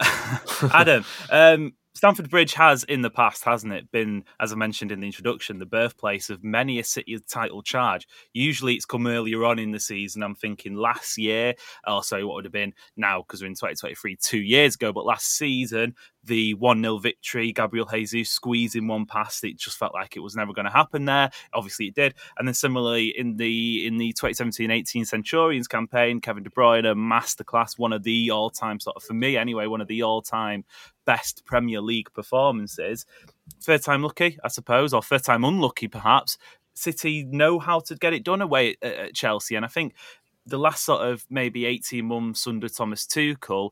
Adam, 0.72 1.04
um, 1.30 1.72
Stamford 1.94 2.30
Bridge 2.30 2.54
has 2.54 2.84
in 2.84 3.02
the 3.02 3.10
past, 3.10 3.44
hasn't 3.44 3.72
it, 3.72 3.90
been, 3.90 4.24
as 4.40 4.50
I 4.50 4.56
mentioned 4.56 4.92
in 4.92 5.00
the 5.00 5.06
introduction, 5.06 5.58
the 5.58 5.66
birthplace 5.66 6.30
of 6.30 6.42
many 6.42 6.78
a 6.78 6.84
City 6.84 7.18
title 7.28 7.62
charge. 7.62 8.08
Usually 8.32 8.74
it's 8.74 8.86
come 8.86 9.06
earlier 9.06 9.44
on 9.44 9.58
in 9.58 9.72
the 9.72 9.78
season. 9.78 10.22
I'm 10.22 10.34
thinking 10.34 10.74
last 10.74 11.18
year, 11.18 11.54
oh, 11.86 12.00
sorry, 12.00 12.24
what 12.24 12.36
would 12.36 12.46
have 12.46 12.52
been 12.52 12.72
now, 12.96 13.20
because 13.20 13.42
we're 13.42 13.48
in 13.48 13.54
2023, 13.54 14.16
two 14.16 14.40
years 14.40 14.74
ago, 14.74 14.90
but 14.92 15.04
last 15.04 15.36
season, 15.36 15.94
the 16.24 16.54
1 16.54 16.82
0 16.82 16.98
victory, 16.98 17.52
Gabriel 17.52 17.88
Jesus 17.92 18.30
squeezing 18.30 18.86
one 18.86 19.06
past, 19.06 19.42
it 19.44 19.56
just 19.56 19.78
felt 19.78 19.94
like 19.94 20.16
it 20.16 20.20
was 20.20 20.36
never 20.36 20.52
going 20.52 20.66
to 20.66 20.70
happen 20.70 21.04
there. 21.04 21.30
Obviously 21.52 21.86
it 21.86 21.94
did. 21.94 22.14
And 22.38 22.46
then 22.46 22.54
similarly 22.54 23.08
in 23.16 23.36
the 23.36 23.86
in 23.86 23.96
the 23.96 24.12
2017 24.12 24.70
18 24.70 25.04
Centurions 25.04 25.68
campaign, 25.68 26.20
Kevin 26.20 26.44
De 26.44 26.50
Bruyne, 26.50 26.90
a 26.90 26.94
masterclass, 26.94 27.78
one 27.78 27.92
of 27.92 28.02
the 28.02 28.30
all 28.30 28.50
time, 28.50 28.78
sort 28.78 28.96
of 28.96 29.02
for 29.02 29.14
me 29.14 29.36
anyway, 29.36 29.66
one 29.66 29.80
of 29.80 29.88
the 29.88 30.02
all 30.02 30.22
time 30.22 30.64
best 31.04 31.44
Premier 31.44 31.80
League 31.80 32.12
performances. 32.12 33.04
Third 33.62 33.82
time 33.82 34.02
lucky, 34.02 34.38
I 34.44 34.48
suppose, 34.48 34.94
or 34.94 35.02
third 35.02 35.24
time 35.24 35.44
unlucky, 35.44 35.88
perhaps. 35.88 36.38
City 36.74 37.24
know 37.24 37.58
how 37.58 37.80
to 37.80 37.94
get 37.96 38.14
it 38.14 38.24
done 38.24 38.40
away 38.40 38.76
at, 38.80 38.92
at 38.92 39.14
Chelsea, 39.14 39.56
and 39.56 39.64
I 39.64 39.68
think 39.68 39.94
the 40.46 40.58
last 40.58 40.84
sort 40.84 41.06
of 41.06 41.24
maybe 41.30 41.66
18 41.66 42.04
months 42.04 42.46
under 42.46 42.68
Thomas 42.68 43.06
Tuchel, 43.06 43.70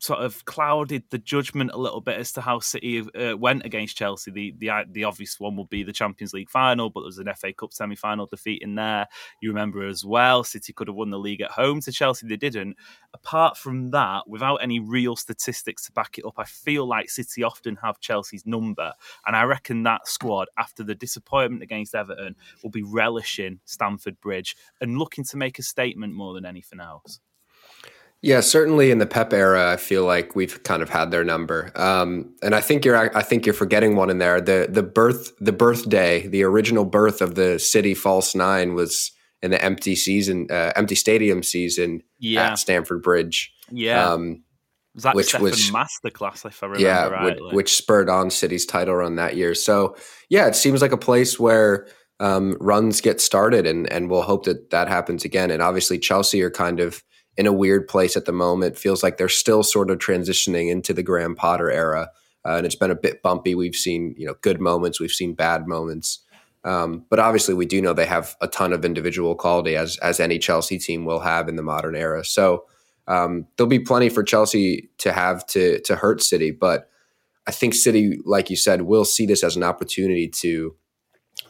sort 0.00 0.20
of 0.20 0.44
clouded 0.46 1.04
the 1.10 1.18
judgment 1.18 1.70
a 1.72 1.78
little 1.78 2.00
bit 2.00 2.18
as 2.18 2.32
to 2.32 2.40
how 2.40 2.58
City 2.58 3.00
uh, 3.00 3.36
went 3.36 3.66
against 3.66 3.98
Chelsea. 3.98 4.30
The, 4.30 4.54
the 4.58 4.70
the 4.90 5.04
obvious 5.04 5.38
one 5.38 5.56
would 5.56 5.68
be 5.68 5.82
the 5.82 5.92
Champions 5.92 6.32
League 6.32 6.48
final, 6.48 6.88
but 6.88 7.00
there 7.00 7.06
was 7.06 7.18
an 7.18 7.32
FA 7.36 7.52
Cup 7.52 7.72
semi 7.72 7.94
final 7.94 8.26
defeat 8.26 8.62
in 8.62 8.74
there. 8.74 9.06
You 9.42 9.50
remember 9.50 9.86
as 9.86 10.04
well, 10.04 10.42
City 10.42 10.72
could 10.72 10.88
have 10.88 10.96
won 10.96 11.10
the 11.10 11.18
league 11.18 11.42
at 11.42 11.50
home 11.50 11.80
to 11.82 11.92
Chelsea. 11.92 12.26
They 12.26 12.36
didn't. 12.36 12.76
Apart 13.12 13.58
from 13.58 13.90
that, 13.90 14.26
without 14.26 14.56
any 14.56 14.80
real 14.80 15.16
statistics 15.16 15.84
to 15.86 15.92
back 15.92 16.16
it 16.16 16.24
up, 16.24 16.34
I 16.38 16.44
feel 16.44 16.86
like 16.86 17.10
City 17.10 17.42
often 17.42 17.76
have 17.82 18.00
Chelsea's 18.00 18.46
number. 18.46 18.94
And 19.26 19.36
I 19.36 19.42
reckon 19.42 19.82
that 19.82 20.08
squad, 20.08 20.48
after 20.58 20.82
the 20.82 20.94
disappointment 20.94 21.62
against 21.62 21.94
Everton, 21.94 22.36
will 22.62 22.70
be 22.70 22.82
relishing 22.82 23.60
Stamford 23.66 24.18
Bridge 24.20 24.56
and 24.80 24.98
looking 24.98 25.24
to 25.24 25.36
make 25.36 25.58
a 25.58 25.62
statement 25.62 26.14
more 26.14 26.32
than 26.32 26.46
anything 26.46 26.80
else. 26.80 27.20
Yeah, 28.22 28.40
certainly 28.40 28.90
in 28.90 28.98
the 28.98 29.06
Pep 29.06 29.32
era, 29.32 29.72
I 29.72 29.76
feel 29.76 30.04
like 30.04 30.34
we've 30.34 30.62
kind 30.62 30.82
of 30.82 30.90
had 30.90 31.10
their 31.10 31.24
number. 31.24 31.72
Um, 31.74 32.34
and 32.42 32.54
I 32.54 32.60
think 32.60 32.84
you're, 32.84 33.16
I 33.16 33.22
think 33.22 33.46
you're 33.46 33.54
forgetting 33.54 33.96
one 33.96 34.10
in 34.10 34.18
there. 34.18 34.42
The 34.42 34.68
the 34.68 34.82
birth, 34.82 35.32
the 35.40 35.52
birthday, 35.52 36.26
the 36.26 36.42
original 36.42 36.84
birth 36.84 37.22
of 37.22 37.34
the 37.34 37.58
City 37.58 37.94
False 37.94 38.34
Nine 38.34 38.74
was 38.74 39.10
in 39.40 39.50
the 39.50 39.64
empty 39.64 39.96
season, 39.96 40.48
uh, 40.50 40.72
empty 40.76 40.94
stadium 40.94 41.42
season 41.42 42.02
yeah. 42.18 42.50
at 42.50 42.58
Stamford 42.58 43.02
Bridge. 43.02 43.54
Yeah. 43.70 44.06
Um, 44.06 44.44
was 44.94 45.04
that 45.04 45.14
which 45.14 45.34
was 45.38 45.70
masterclass, 45.70 46.44
if 46.44 46.62
I 46.62 46.66
remember 46.66 46.86
yeah, 46.86 47.06
rightly. 47.06 47.42
Which, 47.46 47.54
which, 47.54 47.76
spurred 47.76 48.10
on 48.10 48.28
City's 48.28 48.66
title 48.66 48.96
run 48.96 49.16
that 49.16 49.36
year. 49.36 49.54
So 49.54 49.96
yeah, 50.28 50.46
it 50.46 50.56
seems 50.56 50.82
like 50.82 50.92
a 50.92 50.98
place 50.98 51.38
where 51.38 51.86
um, 52.18 52.56
runs 52.60 53.00
get 53.00 53.20
started, 53.20 53.66
and 53.66 53.90
and 53.90 54.10
we'll 54.10 54.22
hope 54.22 54.44
that 54.44 54.70
that 54.70 54.88
happens 54.88 55.24
again. 55.24 55.50
And 55.50 55.62
obviously, 55.62 55.98
Chelsea 55.98 56.42
are 56.42 56.50
kind 56.50 56.80
of 56.80 57.02
in 57.36 57.46
a 57.46 57.52
weird 57.52 57.88
place 57.88 58.16
at 58.16 58.24
the 58.24 58.32
moment. 58.32 58.78
Feels 58.78 59.02
like 59.02 59.16
they're 59.16 59.28
still 59.28 59.62
sort 59.62 59.90
of 59.90 59.98
transitioning 59.98 60.70
into 60.70 60.92
the 60.92 61.02
Graham 61.02 61.34
Potter 61.34 61.70
era, 61.70 62.10
uh, 62.44 62.56
and 62.56 62.66
it's 62.66 62.74
been 62.74 62.90
a 62.90 62.96
bit 62.96 63.22
bumpy. 63.22 63.54
We've 63.54 63.74
seen 63.74 64.14
you 64.16 64.26
know 64.26 64.34
good 64.42 64.60
moments, 64.60 65.00
we've 65.00 65.10
seen 65.10 65.34
bad 65.34 65.66
moments, 65.66 66.20
um, 66.64 67.04
but 67.08 67.18
obviously 67.18 67.54
we 67.54 67.66
do 67.66 67.80
know 67.80 67.92
they 67.92 68.06
have 68.06 68.36
a 68.40 68.48
ton 68.48 68.72
of 68.72 68.84
individual 68.84 69.34
quality, 69.34 69.76
as 69.76 69.96
as 69.98 70.20
any 70.20 70.38
Chelsea 70.38 70.78
team 70.78 71.04
will 71.04 71.20
have 71.20 71.48
in 71.48 71.56
the 71.56 71.62
modern 71.62 71.96
era. 71.96 72.24
So 72.24 72.64
um, 73.06 73.46
there'll 73.56 73.68
be 73.68 73.78
plenty 73.78 74.08
for 74.08 74.22
Chelsea 74.22 74.90
to 74.98 75.12
have 75.12 75.46
to 75.48 75.80
to 75.80 75.96
hurt 75.96 76.22
City, 76.22 76.50
but 76.50 76.90
I 77.46 77.52
think 77.52 77.74
City, 77.74 78.18
like 78.24 78.50
you 78.50 78.56
said, 78.56 78.82
will 78.82 79.04
see 79.04 79.26
this 79.26 79.42
as 79.42 79.56
an 79.56 79.62
opportunity 79.62 80.28
to 80.28 80.76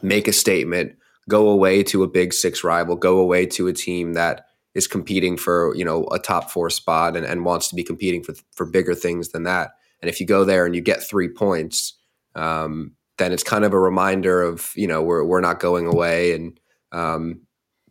make 0.01 0.27
a 0.27 0.33
statement, 0.33 0.95
go 1.29 1.49
away 1.49 1.83
to 1.83 2.03
a 2.03 2.07
big 2.07 2.33
six 2.33 2.63
rival, 2.63 2.95
go 2.95 3.19
away 3.19 3.45
to 3.47 3.67
a 3.67 3.73
team 3.73 4.13
that 4.13 4.47
is 4.73 4.87
competing 4.87 5.37
for 5.37 5.75
you 5.75 5.85
know 5.85 6.05
a 6.11 6.19
top 6.19 6.49
four 6.49 6.69
spot 6.69 7.15
and, 7.15 7.25
and 7.25 7.45
wants 7.45 7.67
to 7.69 7.75
be 7.75 7.83
competing 7.83 8.23
for 8.23 8.33
for 8.51 8.65
bigger 8.65 8.95
things 8.95 9.29
than 9.29 9.43
that. 9.43 9.71
And 10.01 10.09
if 10.09 10.19
you 10.19 10.25
go 10.25 10.43
there 10.43 10.65
and 10.65 10.75
you 10.75 10.81
get 10.81 11.03
three 11.03 11.29
points, 11.29 11.97
um, 12.35 12.93
then 13.17 13.31
it's 13.31 13.43
kind 13.43 13.65
of 13.65 13.73
a 13.73 13.79
reminder 13.79 14.41
of 14.41 14.71
you 14.75 14.87
know 14.87 15.01
we're 15.01 15.23
we're 15.23 15.41
not 15.41 15.59
going 15.59 15.85
away, 15.85 16.33
and 16.33 16.59
um, 16.91 17.41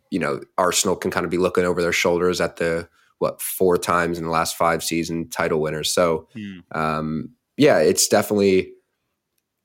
you 0.09 0.19
know 0.19 0.41
Arsenal 0.57 0.95
can 0.95 1.11
kind 1.11 1.25
of 1.25 1.31
be 1.31 1.37
looking 1.37 1.65
over 1.65 1.81
their 1.81 1.93
shoulders 1.93 2.41
at 2.41 2.57
the 2.57 2.87
what 3.19 3.41
four 3.41 3.77
times 3.77 4.17
in 4.17 4.25
the 4.25 4.31
last 4.31 4.57
five 4.57 4.83
season 4.83 5.29
title 5.29 5.61
winners. 5.61 5.93
So 5.93 6.27
mm. 6.35 6.61
um, 6.75 7.29
yeah, 7.55 7.77
it's 7.77 8.07
definitely 8.07 8.73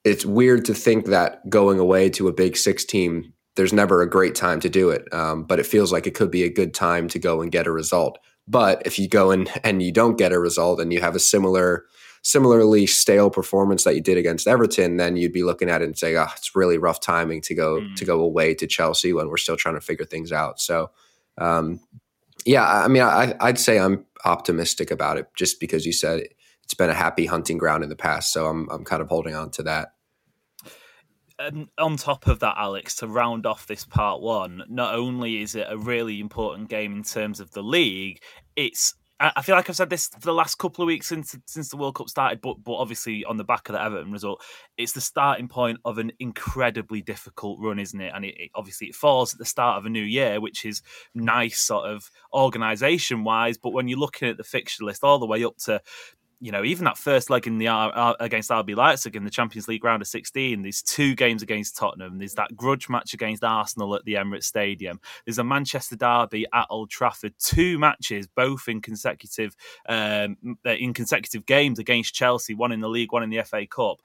it's 0.04 0.24
weird 0.24 0.64
to 0.66 0.74
think 0.74 1.06
that 1.06 1.48
going 1.48 1.78
away 1.78 2.10
to 2.10 2.28
a 2.28 2.32
big 2.32 2.56
six 2.56 2.84
team 2.84 3.32
there's 3.56 3.72
never 3.72 4.02
a 4.02 4.08
great 4.08 4.34
time 4.34 4.60
to 4.60 4.68
do 4.68 4.90
it. 4.90 5.12
Um, 5.12 5.44
but 5.44 5.58
it 5.58 5.66
feels 5.66 5.92
like 5.92 6.06
it 6.06 6.14
could 6.14 6.30
be 6.30 6.44
a 6.44 6.52
good 6.52 6.74
time 6.74 7.08
to 7.08 7.18
go 7.18 7.42
and 7.42 7.50
get 7.50 7.66
a 7.66 7.72
result. 7.72 8.18
But 8.46 8.82
if 8.86 8.98
you 8.98 9.08
go 9.08 9.30
and 9.30 9.50
and 9.64 9.82
you 9.82 9.92
don't 9.92 10.16
get 10.16 10.32
a 10.32 10.38
result 10.38 10.80
and 10.80 10.92
you 10.92 11.00
have 11.00 11.16
a 11.16 11.20
similar 11.20 11.84
similarly 12.22 12.86
stale 12.86 13.30
performance 13.30 13.84
that 13.84 13.94
you 13.94 14.00
did 14.00 14.18
against 14.18 14.48
Everton, 14.48 14.96
then 14.96 15.16
you'd 15.16 15.32
be 15.32 15.44
looking 15.44 15.70
at 15.70 15.80
it 15.80 15.84
and 15.86 15.98
saying, 15.98 16.16
"Oh, 16.16 16.26
it's 16.36 16.54
really 16.54 16.78
rough 16.78 17.00
timing 17.00 17.40
to 17.42 17.54
go 17.54 17.80
mm. 17.80 17.96
to 17.96 18.04
go 18.04 18.20
away 18.20 18.54
to 18.54 18.66
Chelsea 18.66 19.12
when 19.12 19.28
we're 19.28 19.36
still 19.36 19.56
trying 19.56 19.76
to 19.76 19.80
figure 19.80 20.04
things 20.04 20.32
out." 20.32 20.60
So, 20.60 20.90
um, 21.38 21.80
yeah, 22.44 22.66
I 22.66 22.88
mean, 22.88 23.02
I, 23.02 23.34
I'd 23.40 23.58
say 23.58 23.78
I'm 23.78 24.04
optimistic 24.24 24.90
about 24.90 25.18
it 25.18 25.28
just 25.36 25.60
because 25.60 25.86
you 25.86 25.92
said 25.92 26.22
it's 26.64 26.74
been 26.74 26.90
a 26.90 26.94
happy 26.94 27.26
hunting 27.26 27.58
ground 27.58 27.84
in 27.84 27.90
the 27.90 27.96
past. 27.96 28.32
So 28.32 28.46
I'm 28.46 28.68
I'm 28.70 28.84
kind 28.84 29.02
of 29.02 29.08
holding 29.08 29.34
on 29.34 29.50
to 29.52 29.62
that 29.64 29.92
and 31.38 31.68
on 31.78 31.96
top 31.96 32.26
of 32.26 32.40
that, 32.40 32.56
Alex, 32.56 32.96
to 32.96 33.08
round 33.08 33.46
off 33.46 33.66
this 33.66 33.84
part 33.84 34.20
one, 34.20 34.64
not 34.68 34.94
only 34.94 35.42
is 35.42 35.54
it 35.54 35.66
a 35.68 35.76
really 35.76 36.20
important 36.20 36.68
game 36.68 36.94
in 36.94 37.02
terms 37.02 37.40
of 37.40 37.50
the 37.52 37.62
league, 37.62 38.20
it's 38.56 38.94
I 39.18 39.40
feel 39.40 39.56
like 39.56 39.70
I've 39.70 39.76
said 39.76 39.88
this 39.88 40.08
for 40.08 40.26
the 40.26 40.34
last 40.34 40.56
couple 40.56 40.82
of 40.82 40.88
weeks 40.88 41.06
since 41.06 41.34
since 41.46 41.70
the 41.70 41.78
World 41.78 41.94
Cup 41.94 42.10
started, 42.10 42.42
but 42.42 42.62
but 42.62 42.74
obviously 42.74 43.24
on 43.24 43.38
the 43.38 43.44
back 43.44 43.66
of 43.66 43.72
the 43.72 43.82
Everton 43.82 44.12
result, 44.12 44.44
it's 44.76 44.92
the 44.92 45.00
starting 45.00 45.48
point 45.48 45.78
of 45.86 45.96
an 45.96 46.12
incredibly 46.18 47.00
difficult 47.00 47.58
run, 47.58 47.78
isn't 47.78 47.98
it? 47.98 48.12
And 48.14 48.26
it, 48.26 48.34
it 48.38 48.50
obviously 48.54 48.88
it 48.88 48.94
falls 48.94 49.32
at 49.32 49.38
the 49.38 49.46
start 49.46 49.78
of 49.78 49.86
a 49.86 49.90
new 49.90 50.02
year, 50.02 50.38
which 50.38 50.66
is 50.66 50.82
nice, 51.14 51.58
sort 51.58 51.88
of 51.88 52.10
organisation 52.34 53.24
wise. 53.24 53.56
But 53.56 53.72
when 53.72 53.88
you're 53.88 53.98
looking 53.98 54.28
at 54.28 54.36
the 54.36 54.44
fixture 54.44 54.84
list 54.84 55.02
all 55.02 55.18
the 55.18 55.24
way 55.24 55.44
up 55.44 55.56
to 55.64 55.80
you 56.40 56.52
know, 56.52 56.64
even 56.64 56.84
that 56.84 56.98
first 56.98 57.30
leg 57.30 57.46
in 57.46 57.58
the 57.58 57.68
uh, 57.68 58.14
against 58.20 58.50
RB 58.50 58.76
Leipzig 58.76 59.16
in 59.16 59.24
the 59.24 59.30
Champions 59.30 59.68
League 59.68 59.84
round 59.84 60.02
of 60.02 60.08
16, 60.08 60.62
there's 60.62 60.82
two 60.82 61.14
games 61.14 61.42
against 61.42 61.76
Tottenham. 61.76 62.18
There's 62.18 62.34
that 62.34 62.54
grudge 62.54 62.88
match 62.88 63.14
against 63.14 63.42
Arsenal 63.42 63.94
at 63.94 64.04
the 64.04 64.14
Emirates 64.14 64.44
Stadium. 64.44 65.00
There's 65.24 65.38
a 65.38 65.44
Manchester 65.44 65.96
derby 65.96 66.46
at 66.52 66.66
Old 66.68 66.90
Trafford. 66.90 67.34
Two 67.38 67.78
matches, 67.78 68.26
both 68.26 68.68
in 68.68 68.82
consecutive 68.82 69.56
um, 69.88 70.36
uh, 70.66 70.70
in 70.72 70.92
consecutive 70.92 71.46
games 71.46 71.78
against 71.78 72.14
Chelsea. 72.14 72.54
One 72.54 72.72
in 72.72 72.80
the 72.80 72.88
league, 72.88 73.12
one 73.12 73.22
in 73.22 73.30
the 73.30 73.42
FA 73.42 73.66
Cup. 73.66 74.02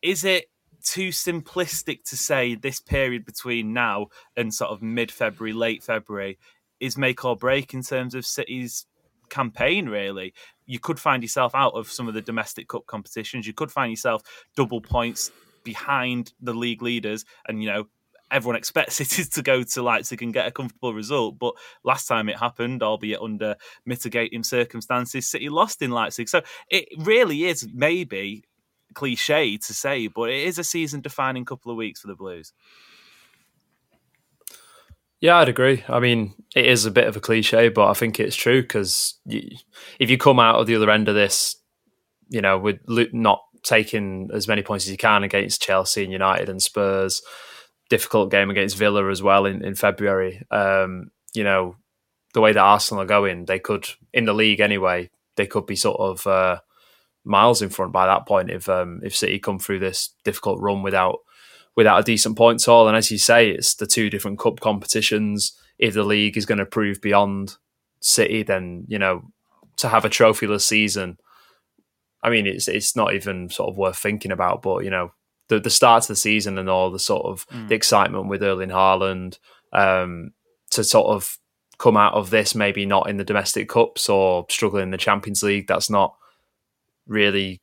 Is 0.00 0.24
it 0.24 0.46
too 0.82 1.08
simplistic 1.08 2.04
to 2.04 2.16
say 2.16 2.54
this 2.54 2.80
period 2.80 3.26
between 3.26 3.74
now 3.74 4.06
and 4.36 4.54
sort 4.54 4.70
of 4.70 4.80
mid 4.80 5.10
February, 5.10 5.52
late 5.52 5.82
February 5.82 6.38
is 6.80 6.96
make 6.96 7.24
or 7.24 7.36
break 7.36 7.74
in 7.74 7.82
terms 7.82 8.14
of 8.14 8.24
City's 8.24 8.86
campaign, 9.30 9.88
really. 9.88 10.34
You 10.66 10.78
could 10.78 11.00
find 11.00 11.22
yourself 11.22 11.54
out 11.54 11.74
of 11.74 11.90
some 11.90 12.08
of 12.08 12.14
the 12.14 12.22
domestic 12.22 12.68
cup 12.68 12.86
competitions. 12.86 13.46
You 13.46 13.54
could 13.54 13.70
find 13.70 13.90
yourself 13.90 14.22
double 14.56 14.80
points 14.80 15.30
behind 15.64 16.32
the 16.40 16.54
league 16.54 16.82
leaders, 16.82 17.24
and 17.46 17.62
you 17.62 17.68
know 17.68 17.88
everyone 18.30 18.56
expects 18.56 19.00
it 19.18 19.32
to 19.32 19.42
go 19.42 19.62
to 19.62 19.82
Leipzig 19.82 20.22
and 20.22 20.34
get 20.34 20.46
a 20.46 20.50
comfortable 20.50 20.94
result. 20.94 21.38
But 21.38 21.54
last 21.84 22.06
time 22.06 22.28
it 22.28 22.38
happened, 22.38 22.82
albeit 22.82 23.20
under 23.20 23.56
mitigating 23.86 24.42
circumstances, 24.42 25.28
City 25.28 25.48
lost 25.48 25.82
in 25.82 25.90
Leipzig. 25.90 26.28
So 26.28 26.42
it 26.70 26.88
really 26.98 27.44
is 27.44 27.68
maybe 27.72 28.44
cliche 28.94 29.56
to 29.58 29.74
say, 29.74 30.06
but 30.08 30.30
it 30.30 30.46
is 30.46 30.58
a 30.58 30.64
season 30.64 31.00
defining 31.00 31.44
couple 31.44 31.70
of 31.70 31.76
weeks 31.76 32.00
for 32.00 32.08
the 32.08 32.14
Blues. 32.14 32.52
Yeah, 35.20 35.38
I'd 35.38 35.48
agree. 35.48 35.84
I 35.88 35.98
mean, 35.98 36.34
it 36.54 36.66
is 36.66 36.84
a 36.86 36.90
bit 36.92 37.08
of 37.08 37.16
a 37.16 37.20
cliche, 37.20 37.68
but 37.70 37.88
I 37.88 37.94
think 37.94 38.20
it's 38.20 38.36
true 38.36 38.62
because 38.62 39.18
if 39.26 40.10
you 40.10 40.16
come 40.16 40.38
out 40.38 40.60
of 40.60 40.66
the 40.66 40.76
other 40.76 40.90
end 40.90 41.08
of 41.08 41.14
this, 41.16 41.56
you 42.28 42.40
know, 42.40 42.58
with 42.58 42.78
not 42.86 43.42
taking 43.64 44.30
as 44.32 44.46
many 44.46 44.62
points 44.62 44.84
as 44.86 44.92
you 44.92 44.96
can 44.96 45.24
against 45.24 45.62
Chelsea 45.62 46.04
and 46.04 46.12
United 46.12 46.48
and 46.48 46.62
Spurs, 46.62 47.20
difficult 47.90 48.30
game 48.30 48.50
against 48.50 48.76
Villa 48.76 49.10
as 49.10 49.22
well 49.22 49.44
in, 49.46 49.64
in 49.64 49.74
February. 49.74 50.42
Um, 50.50 51.10
you 51.34 51.42
know, 51.42 51.74
the 52.34 52.40
way 52.40 52.52
that 52.52 52.60
Arsenal 52.60 53.02
are 53.02 53.06
going, 53.06 53.46
they 53.46 53.58
could, 53.58 53.88
in 54.12 54.24
the 54.24 54.34
league 54.34 54.60
anyway, 54.60 55.10
they 55.36 55.46
could 55.46 55.66
be 55.66 55.76
sort 55.76 55.98
of 55.98 56.26
uh, 56.26 56.60
miles 57.24 57.60
in 57.60 57.70
front 57.70 57.92
by 57.92 58.06
that 58.06 58.26
point 58.26 58.50
if 58.50 58.68
um, 58.68 59.00
if 59.02 59.16
City 59.16 59.38
come 59.38 59.58
through 59.58 59.80
this 59.80 60.14
difficult 60.24 60.60
run 60.60 60.82
without 60.82 61.18
without 61.78 62.00
a 62.00 62.02
decent 62.02 62.36
point 62.36 62.64
haul. 62.64 62.88
And 62.88 62.96
as 62.96 63.08
you 63.08 63.18
say, 63.18 63.50
it's 63.50 63.76
the 63.76 63.86
two 63.86 64.10
different 64.10 64.40
cup 64.40 64.58
competitions. 64.58 65.56
If 65.78 65.94
the 65.94 66.02
league 66.02 66.36
is 66.36 66.44
going 66.44 66.58
to 66.58 66.66
prove 66.66 67.00
beyond 67.00 67.56
City, 68.00 68.42
then 68.42 68.84
you 68.88 68.98
know 68.98 69.30
to 69.76 69.88
have 69.88 70.04
a 70.04 70.10
trophyless 70.10 70.62
season. 70.62 71.18
I 72.20 72.30
mean, 72.30 72.48
it's 72.48 72.66
it's 72.66 72.96
not 72.96 73.14
even 73.14 73.48
sort 73.48 73.70
of 73.70 73.76
worth 73.76 73.96
thinking 73.96 74.32
about. 74.32 74.60
But 74.60 74.82
you 74.82 74.90
know, 74.90 75.12
the 75.46 75.60
the 75.60 75.70
start 75.70 76.02
of 76.02 76.08
the 76.08 76.16
season 76.16 76.58
and 76.58 76.68
all 76.68 76.90
the 76.90 76.98
sort 76.98 77.24
of 77.26 77.46
mm. 77.46 77.68
the 77.68 77.76
excitement 77.76 78.26
with 78.26 78.42
Erling 78.42 78.70
Haaland 78.70 79.38
um, 79.72 80.32
to 80.72 80.82
sort 80.82 81.14
of 81.14 81.38
come 81.78 81.96
out 81.96 82.14
of 82.14 82.30
this 82.30 82.56
maybe 82.56 82.86
not 82.86 83.08
in 83.08 83.18
the 83.18 83.24
domestic 83.24 83.68
cups 83.68 84.08
or 84.08 84.46
struggling 84.50 84.82
in 84.82 84.90
the 84.90 84.98
Champions 84.98 85.44
League. 85.44 85.68
That's 85.68 85.90
not 85.90 86.16
really. 87.06 87.62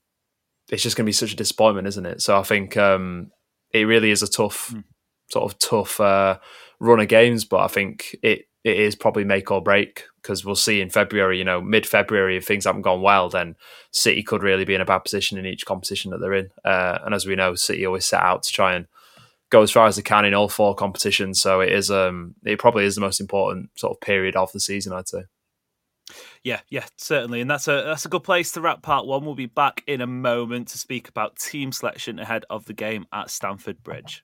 It's 0.72 0.84
just 0.84 0.96
going 0.96 1.04
to 1.04 1.10
be 1.10 1.12
such 1.14 1.34
a 1.34 1.36
disappointment, 1.36 1.88
isn't 1.88 2.06
it? 2.06 2.22
So 2.22 2.40
I 2.40 2.44
think 2.44 2.78
um, 2.78 3.32
it 3.76 3.86
really 3.86 4.12
is 4.12 4.24
a 4.24 4.28
tough, 4.28 4.72
mm. 4.72 4.84
sort 5.30 5.52
of 5.52 5.60
tough 5.60 6.00
uh, 6.00 6.38
run 6.80 7.00
of 7.00 7.08
games. 7.08 7.46
But 7.46 7.62
I 7.62 7.68
think 7.68 8.16
it 8.24 8.48
it 8.64 8.80
is 8.80 8.96
probably 8.96 9.24
make 9.24 9.52
or 9.52 9.62
break 9.62 10.06
because 10.22 10.44
we'll 10.44 10.56
see 10.56 10.82
in 10.82 10.90
February. 10.90 11.38
You 11.38 11.44
know, 11.44 11.62
mid 11.62 11.86
February, 11.86 12.38
if 12.38 12.46
things 12.46 12.66
haven't 12.66 12.82
gone 12.82 13.02
well, 13.02 13.30
then 13.30 13.56
City 13.92 14.24
could 14.24 14.44
really 14.44 14.66
be 14.66 14.76
in 14.76 14.82
a 14.82 14.86
bad 14.86 15.00
position 15.00 15.38
in 15.38 15.46
each 15.46 15.66
competition 15.66 16.12
that 16.12 16.20
they're 16.20 16.34
in. 16.34 16.50
Uh, 16.64 17.00
and 17.06 17.14
as 17.14 17.26
we 17.26 17.36
know, 17.36 17.56
City 17.56 17.86
always 17.86 18.06
set 18.06 18.22
out 18.22 18.44
to 18.44 18.52
try 18.52 18.74
and 18.74 18.88
go 19.50 19.62
as 19.62 19.72
far 19.72 19.88
as 19.88 19.96
they 19.96 20.02
can 20.02 20.26
in 20.26 20.34
all 20.34 20.50
four 20.50 20.76
competitions. 20.76 21.42
So 21.42 21.62
it 21.62 21.72
is 21.72 21.92
um 21.92 22.36
it 22.44 22.60
probably 22.60 22.86
is 22.86 22.96
the 22.96 23.02
most 23.02 23.20
important 23.20 23.70
sort 23.76 23.96
of 23.96 24.02
period 24.02 24.36
of 24.36 24.52
the 24.52 24.60
season, 24.60 24.94
I'd 24.94 25.08
say. 25.08 25.24
Yeah, 26.46 26.60
yeah, 26.70 26.86
certainly, 26.96 27.42
and 27.42 27.50
that's 27.50 27.68
a 27.68 27.82
that's 27.88 28.06
a 28.06 28.08
good 28.08 28.24
place 28.24 28.52
to 28.52 28.62
wrap 28.62 28.84
part 28.84 29.08
one. 29.08 29.26
We'll 29.26 29.34
be 29.34 29.48
back 29.48 29.84
in 29.88 30.00
a 30.00 30.06
moment 30.06 30.68
to 30.70 30.78
speak 30.78 31.10
about 31.10 31.38
team 31.38 31.72
selection 31.72 32.20
ahead 32.20 32.46
of 32.52 32.66
the 32.66 32.74
game 32.74 33.08
at 33.12 33.32
Stamford 33.32 33.82
Bridge. 33.82 34.24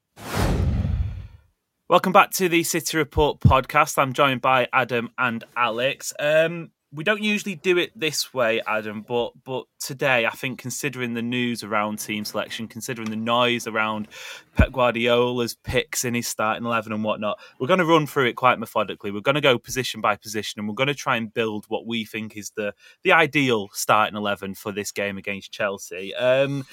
Welcome 1.90 2.14
back 2.14 2.30
to 2.34 2.48
the 2.48 2.62
City 2.62 2.96
Report 3.00 3.40
podcast. 3.40 3.98
I'm 3.98 4.14
joined 4.14 4.40
by 4.40 4.68
Adam 4.72 5.10
and 5.18 5.44
Alex. 5.58 6.14
Um, 6.20 6.70
we 6.94 7.06
don't 7.06 7.24
usually 7.24 7.56
do 7.56 7.78
it 7.78 7.98
this 7.98 8.34
way, 8.34 8.62
Adam, 8.68 9.06
but 9.08 9.32
but 9.46 9.66
today 9.80 10.26
I 10.26 10.32
think 10.32 10.60
considering 10.60 11.14
the 11.14 11.22
news 11.22 11.64
around 11.64 12.00
team 12.00 12.26
selection, 12.26 12.68
considering 12.68 13.10
the 13.10 13.16
noise 13.16 13.66
around 13.66 14.10
Pep 14.56 14.74
Guardiola's 14.74 15.56
picks 15.56 16.04
in 16.04 16.14
his 16.14 16.28
starting 16.28 16.66
eleven 16.66 16.92
and 16.92 17.04
whatnot, 17.04 17.40
we're 17.60 17.68
going 17.68 17.80
to 17.80 17.86
run 17.86 18.08
through 18.08 18.26
it 18.26 18.36
quite 18.36 18.60
methodically. 18.60 19.12
We're 19.12 19.22
going 19.22 19.36
to 19.36 19.42
go 19.42 19.58
position 19.58 20.02
by 20.02 20.18
position, 20.18 20.60
and 20.60 20.68
we're 20.68 20.76
going 20.76 20.88
to 20.88 20.94
try 20.94 21.16
and 21.16 21.34
build 21.34 21.66
what 21.70 21.86
we 21.86 22.04
think 22.04 22.36
is 22.36 22.52
the 22.58 22.74
the 23.04 23.14
ideal 23.14 23.70
starting 23.72 24.18
eleven 24.18 24.54
for 24.54 24.74
this 24.74 24.92
game 24.92 25.18
against 25.18 25.52
Chelsea. 25.52 26.14
Um, 26.14 26.66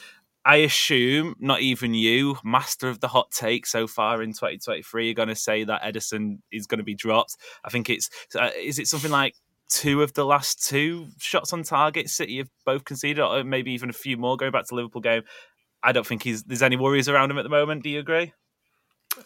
I 0.44 0.56
assume 0.56 1.34
not 1.38 1.60
even 1.60 1.94
you, 1.94 2.38
master 2.42 2.88
of 2.88 3.00
the 3.00 3.08
hot 3.08 3.30
take 3.30 3.66
so 3.66 3.87
far 3.87 4.22
in 4.22 4.30
2023, 4.30 5.10
are 5.10 5.14
going 5.14 5.28
to 5.28 5.34
say 5.34 5.62
that 5.64 5.82
Ederson 5.82 6.38
is 6.50 6.66
going 6.66 6.78
to 6.78 6.84
be 6.84 6.94
dropped. 6.94 7.37
I 7.64 7.68
think 7.68 7.90
it's 7.90 8.08
uh, 8.34 8.50
is 8.56 8.78
it 8.78 8.88
something 8.88 9.10
like 9.10 9.34
two 9.68 10.02
of 10.02 10.14
the 10.14 10.25
last 10.25 10.66
two 10.66 11.08
shots 11.18 11.52
on 11.52 11.62
target 11.62 12.08
City 12.08 12.38
have 12.38 12.50
both 12.64 12.84
conceded, 12.84 13.22
or 13.22 13.44
maybe 13.44 13.72
even 13.72 13.90
a 13.90 13.94
few 13.94 14.16
more 14.16 14.37
going 14.37 14.52
back 14.52 14.66
to 14.68 14.75
Liverpool 14.75 15.00
game. 15.00 15.22
I 15.82 15.92
don't 15.92 16.06
think 16.06 16.22
he's 16.22 16.42
there's 16.44 16.62
any 16.62 16.76
worries 16.76 17.08
around 17.08 17.30
him 17.30 17.38
at 17.38 17.42
the 17.42 17.48
moment. 17.48 17.82
Do 17.82 17.90
you 17.90 18.00
agree? 18.00 18.32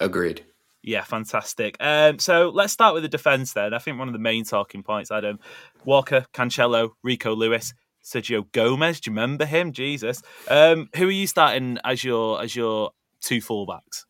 Agreed. 0.01 0.45
Yeah, 0.83 1.05
fantastic. 1.05 1.77
Um, 1.79 2.19
so 2.19 2.51
let's 2.53 2.73
start 2.73 2.95
with 2.95 3.05
the 3.05 3.09
defence 3.09 3.53
then. 3.53 3.73
I 3.73 3.79
think 3.79 3.99
one 3.99 4.09
of 4.09 4.13
the 4.13 4.19
main 4.19 4.45
talking 4.45 4.83
points, 4.83 5.13
Adam, 5.13 5.39
Walker, 5.85 6.27
Cancelo, 6.35 6.91
Rico 7.05 7.37
Lewis, 7.37 7.73
Sergio 8.05 8.51
Gomez. 8.51 9.01
Do 9.01 9.11
you 9.11 9.15
remember 9.15 9.45
him? 9.45 9.73
Jesus. 9.73 10.23
Um, 10.49 10.89
who 10.97 11.07
are 11.07 11.13
you 11.13 11.27
starting 11.29 11.79
as 11.85 12.03
your 12.03 12.43
as 12.43 12.57
your 12.57 12.91
two 13.21 13.39
fullbacks? 13.39 14.05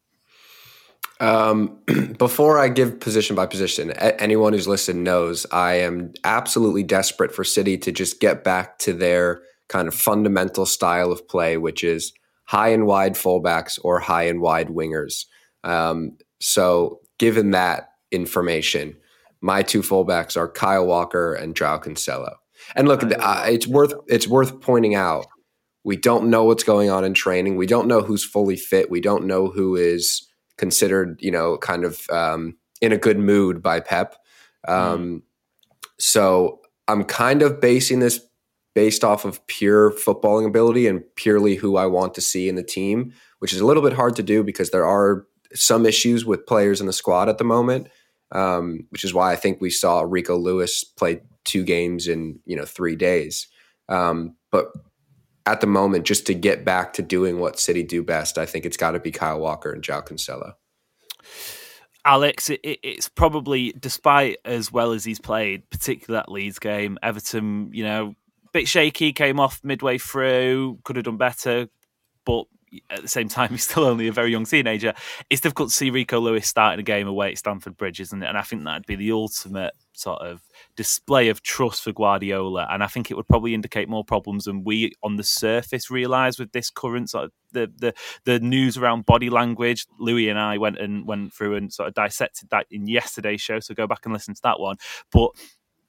Um, 1.21 1.79
before 2.19 2.59
I 2.59 2.69
give 2.69 3.01
position 3.01 3.37
by 3.37 3.47
position, 3.47 3.93
anyone 3.93 4.53
who's 4.53 4.69
listened 4.69 5.05
knows 5.05 5.47
I 5.53 5.75
am 5.75 6.13
absolutely 6.25 6.83
desperate 6.83 7.35
for 7.35 7.45
City 7.45 7.79
to 7.79 7.93
just 7.93 8.21
get 8.21 8.45
back 8.45 8.79
to 8.81 8.93
their 8.93 9.43
kind 9.69 9.89
of 9.89 9.95
fundamental 9.95 10.67
style 10.67 11.13
of 11.13 11.27
play, 11.29 11.57
which 11.57 11.85
is 11.85 12.13
high 12.45 12.69
and 12.69 12.87
wide 12.87 13.15
fullbacks 13.15 13.79
or 13.83 14.01
high 14.01 14.25
and 14.25 14.41
wide 14.41 14.69
wingers. 14.69 15.27
Um, 15.65 16.19
so, 16.41 17.01
given 17.19 17.53
that 17.53 17.89
information, 18.11 18.97
my 19.41 19.63
two 19.63 19.81
fullbacks 19.81 20.37
are 20.37 20.49
Kyle 20.49 20.87
Walker 20.87 21.35
and 21.35 21.57
Joao 21.57 21.79
Cancelo. 21.79 22.35
And 22.77 22.89
look, 22.89 23.03
uh, 23.03 23.45
it's 23.47 23.67
worth 23.67 23.95
it's 24.09 24.29
worth 24.29 24.61
pointing 24.61 24.95
out 24.95 25.27
we 25.85 25.97
don't 25.97 26.31
know 26.31 26.45
what's 26.45 26.65
going 26.65 26.91
on 26.91 27.05
in 27.05 27.15
training. 27.15 27.57
We 27.57 27.67
don't 27.67 27.89
know 27.89 28.03
who's 28.03 28.25
fully 28.25 28.57
fit. 28.57 28.91
We 28.91 29.01
don't 29.01 29.27
know 29.27 29.49
who 29.49 29.75
is 29.75 30.29
considered, 30.63 31.19
you 31.21 31.33
know, 31.33 31.59
kind 31.59 31.85
of 31.85 32.09
um, 32.11 32.57
in 32.81 32.93
a 32.93 32.97
good 32.97 33.19
mood 33.19 33.61
by 33.61 33.81
Pep. 33.81 34.15
Um, 34.69 34.77
mm. 34.77 35.23
So 35.99 36.61
I'm 36.87 37.03
kind 37.03 37.43
of 37.43 37.61
basing 37.61 37.99
this 37.99 38.21
based 38.77 39.03
off 39.03 39.25
of 39.25 39.45
pure 39.49 39.91
footballing 39.91 40.47
ability 40.47 40.87
and 40.87 41.03
purely 41.17 41.57
who 41.57 41.77
I 41.77 41.87
want 41.87 42.15
to 42.15 42.21
see 42.21 42.49
in 42.49 42.55
the 42.55 42.63
team, 42.63 43.13
which 43.41 43.53
is 43.53 43.59
a 43.59 43.67
little 43.67 43.83
bit 43.83 43.93
hard 43.93 44.15
to 44.15 44.23
do 44.23 44.45
because 44.45 44.71
there 44.71 44.87
are 44.87 45.27
some 45.53 45.85
issues 45.85 46.25
with 46.25 46.47
players 46.47 46.81
in 46.81 46.87
the 46.87 46.93
squad 46.93 47.29
at 47.29 47.39
the 47.39 47.45
moment. 47.45 47.89
Um, 48.31 48.87
which 48.91 49.05
is 49.05 49.13
why 49.13 49.33
I 49.33 49.37
think 49.37 49.61
we 49.61 49.69
saw 49.69 50.07
Rico 50.09 50.39
Lewis 50.39 50.85
play 50.85 51.21
two 51.45 51.65
games 51.65 52.07
in 52.07 52.39
you 52.47 52.55
know 52.55 52.65
three 52.65 52.95
days. 52.95 53.49
Um, 53.89 54.37
but 54.53 54.69
at 55.47 55.61
the 55.61 55.67
moment, 55.67 56.05
just 56.05 56.27
to 56.27 56.35
get 56.35 56.65
back 56.65 56.93
to 56.95 57.03
doing 57.03 57.39
what 57.39 57.59
City 57.59 57.83
do 57.83 58.03
best, 58.03 58.39
I 58.39 58.47
think 58.47 58.65
it's 58.65 58.77
got 58.77 58.93
to 58.93 59.01
be 59.01 59.11
Kyle 59.11 59.41
Walker 59.41 59.73
and 59.73 59.83
Joao 59.83 60.03
Cancelo. 60.03 60.55
Alex, 62.05 62.51
it, 62.51 62.61
it's 62.63 63.09
probably, 63.09 63.73
despite 63.79 64.39
as 64.45 64.73
well 64.73 64.93
as 64.93 65.05
he's 65.05 65.21
played, 65.21 65.69
particularly 65.71 66.21
that 66.21 66.31
Leeds 66.31 66.59
game, 66.59 66.99
Everton, 67.03 67.71
you 67.73 67.85
know, 67.85 68.15
bit 68.53 68.69
shaky, 68.69 69.13
came 69.13 69.39
off 69.41 69.61
midway 69.63 69.99
through, 69.99 70.79
could 70.85 70.97
have 70.97 71.05
done 71.05 71.17
better, 71.17 71.69
but 72.25 72.45
at 72.91 73.03
the 73.03 73.09
same 73.09 73.29
time, 73.29 73.51
he's 73.51 73.65
still 73.65 73.85
only 73.85 74.09
a 74.09 74.13
very 74.13 74.31
young 74.31 74.45
teenager. 74.45 74.95
It's 75.31 75.41
difficult 75.41 75.71
to 75.71 75.75
see 75.75 75.91
Rico 75.91 76.21
Lewis 76.21 76.49
starting 76.49 76.81
a 76.81 76.83
game 76.83 77.07
away 77.07 77.33
at 77.33 77.39
Stamford 77.39 77.77
Bridge, 77.77 78.01
isn't 78.01 78.23
it? 78.23 78.27
And 78.27 78.39
I 78.39 78.43
think 78.43 78.65
that'd 78.65 78.87
be 78.87 78.97
the 78.97 79.13
ultimate 79.13 79.75
sort 79.95 80.23
of 80.23 80.41
display 80.77 81.29
of 81.29 81.43
trust 81.43 81.83
for 81.83 81.93
Guardiola. 81.93 82.67
And 82.71 82.83
I 82.83 82.87
think 82.87 83.11
it 83.11 83.17
would 83.17 83.29
probably 83.29 83.55
indicate 83.55 83.89
more 83.89 84.05
problems 84.05 84.45
than 84.45 84.65
we 84.65 84.93
on 85.03 85.17
the 85.17 85.25
surface 85.25 85.91
realise 85.91 86.39
with 86.39 86.53
this 86.53 86.71
current 86.71 87.11
sort 87.11 87.27
of 87.27 87.33
the, 87.53 87.71
the 87.77 87.95
the 88.25 88.41
news 88.41 88.77
around 88.77 89.07
body 89.07 89.31
language. 89.31 89.87
Louis 89.99 90.29
and 90.29 90.39
I 90.39 90.59
went 90.59 90.79
and 90.79 91.07
went 91.07 91.33
through 91.33 91.57
and 91.57 91.73
sort 91.73 91.89
of 91.89 91.95
dissected 91.95 92.49
that 92.51 92.67
in 92.71 92.87
yesterday's 92.87 93.41
show. 93.41 93.61
So 93.61 93.75
go 93.75 93.87
back 93.87 94.01
and 94.05 94.13
listen 94.13 94.35
to 94.35 94.43
that 94.43 94.61
one. 94.61 94.77
But 95.11 95.31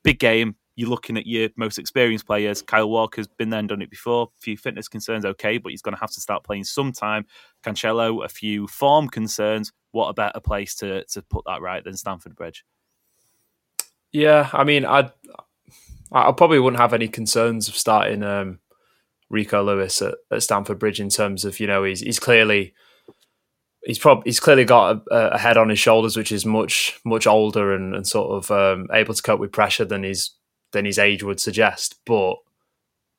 big 0.04 0.20
game, 0.20 0.56
you're 0.76 0.90
looking 0.90 1.18
at 1.18 1.28
your 1.28 1.50
most 1.56 1.78
experienced 1.78 2.26
players. 2.26 2.62
Kyle 2.62 2.90
Walker's 2.90 3.28
been 3.28 3.50
there 3.50 3.60
and 3.60 3.70
done 3.70 3.82
it 3.82 3.90
before. 3.90 4.30
A 4.38 4.42
few 4.42 4.58
fitness 4.58 4.88
concerns, 4.88 5.26
okay, 5.26 5.58
but 5.58 5.72
he's 5.72 5.82
going 5.82 5.96
to 5.96 6.00
have 6.00 6.12
to 6.12 6.22
start 6.22 6.44
playing 6.44 6.64
sometime. 6.64 7.26
Cancelo, 7.64 8.26
a 8.26 8.30
few 8.30 8.68
form 8.68 9.08
concerns. 9.08 9.72
What 9.92 10.08
a 10.08 10.14
better 10.14 10.40
place 10.40 10.76
to 10.76 11.04
to 11.06 11.22
put 11.22 11.44
that 11.46 11.62
right 11.62 11.84
than 11.84 11.96
Stamford 11.96 12.36
Bridge? 12.36 12.66
Yeah, 14.12 14.50
I 14.54 14.64
mean, 14.64 14.86
I 14.86 15.12
I 16.12 16.32
probably 16.32 16.60
wouldn't 16.60 16.82
have 16.82 16.94
any 16.94 17.08
concerns 17.08 17.68
of 17.68 17.76
starting 17.76 18.24
um, 18.24 18.60
Rico 19.30 19.64
Lewis 19.64 20.02
at, 20.02 20.16
at 20.32 20.44
Stamford 20.44 20.80
Bridge 20.80 21.00
in 21.00 21.10
terms 21.10 21.46
of 21.46 21.60
you 21.60 21.68
know 21.68 21.84
he's 21.84 22.02
he's 22.02 22.20
clearly 22.20 22.74
he's 23.86 24.00
probably 24.00 24.24
he's 24.26 24.40
clearly 24.40 24.66
got 24.66 25.04
a, 25.12 25.34
a, 25.34 25.38
head 25.38 25.58
on 25.58 25.70
his 25.70 25.80
shoulders, 25.80 26.16
which 26.16 26.32
is 26.32 26.46
much 26.46 27.00
much 27.04 27.28
older 27.28 27.74
and, 27.74 27.96
and 27.96 28.08
sort 28.08 28.32
of 28.32 28.52
um, 28.52 28.88
able 28.94 29.14
to 29.14 29.22
cope 29.22 29.40
with 29.40 29.52
pressure 29.52 29.86
than 29.86 30.04
his 30.04 30.32
than 30.74 30.86
his 30.86 31.00
age 31.00 31.24
would 31.24 31.40
suggest. 31.40 31.96
But 32.06 32.36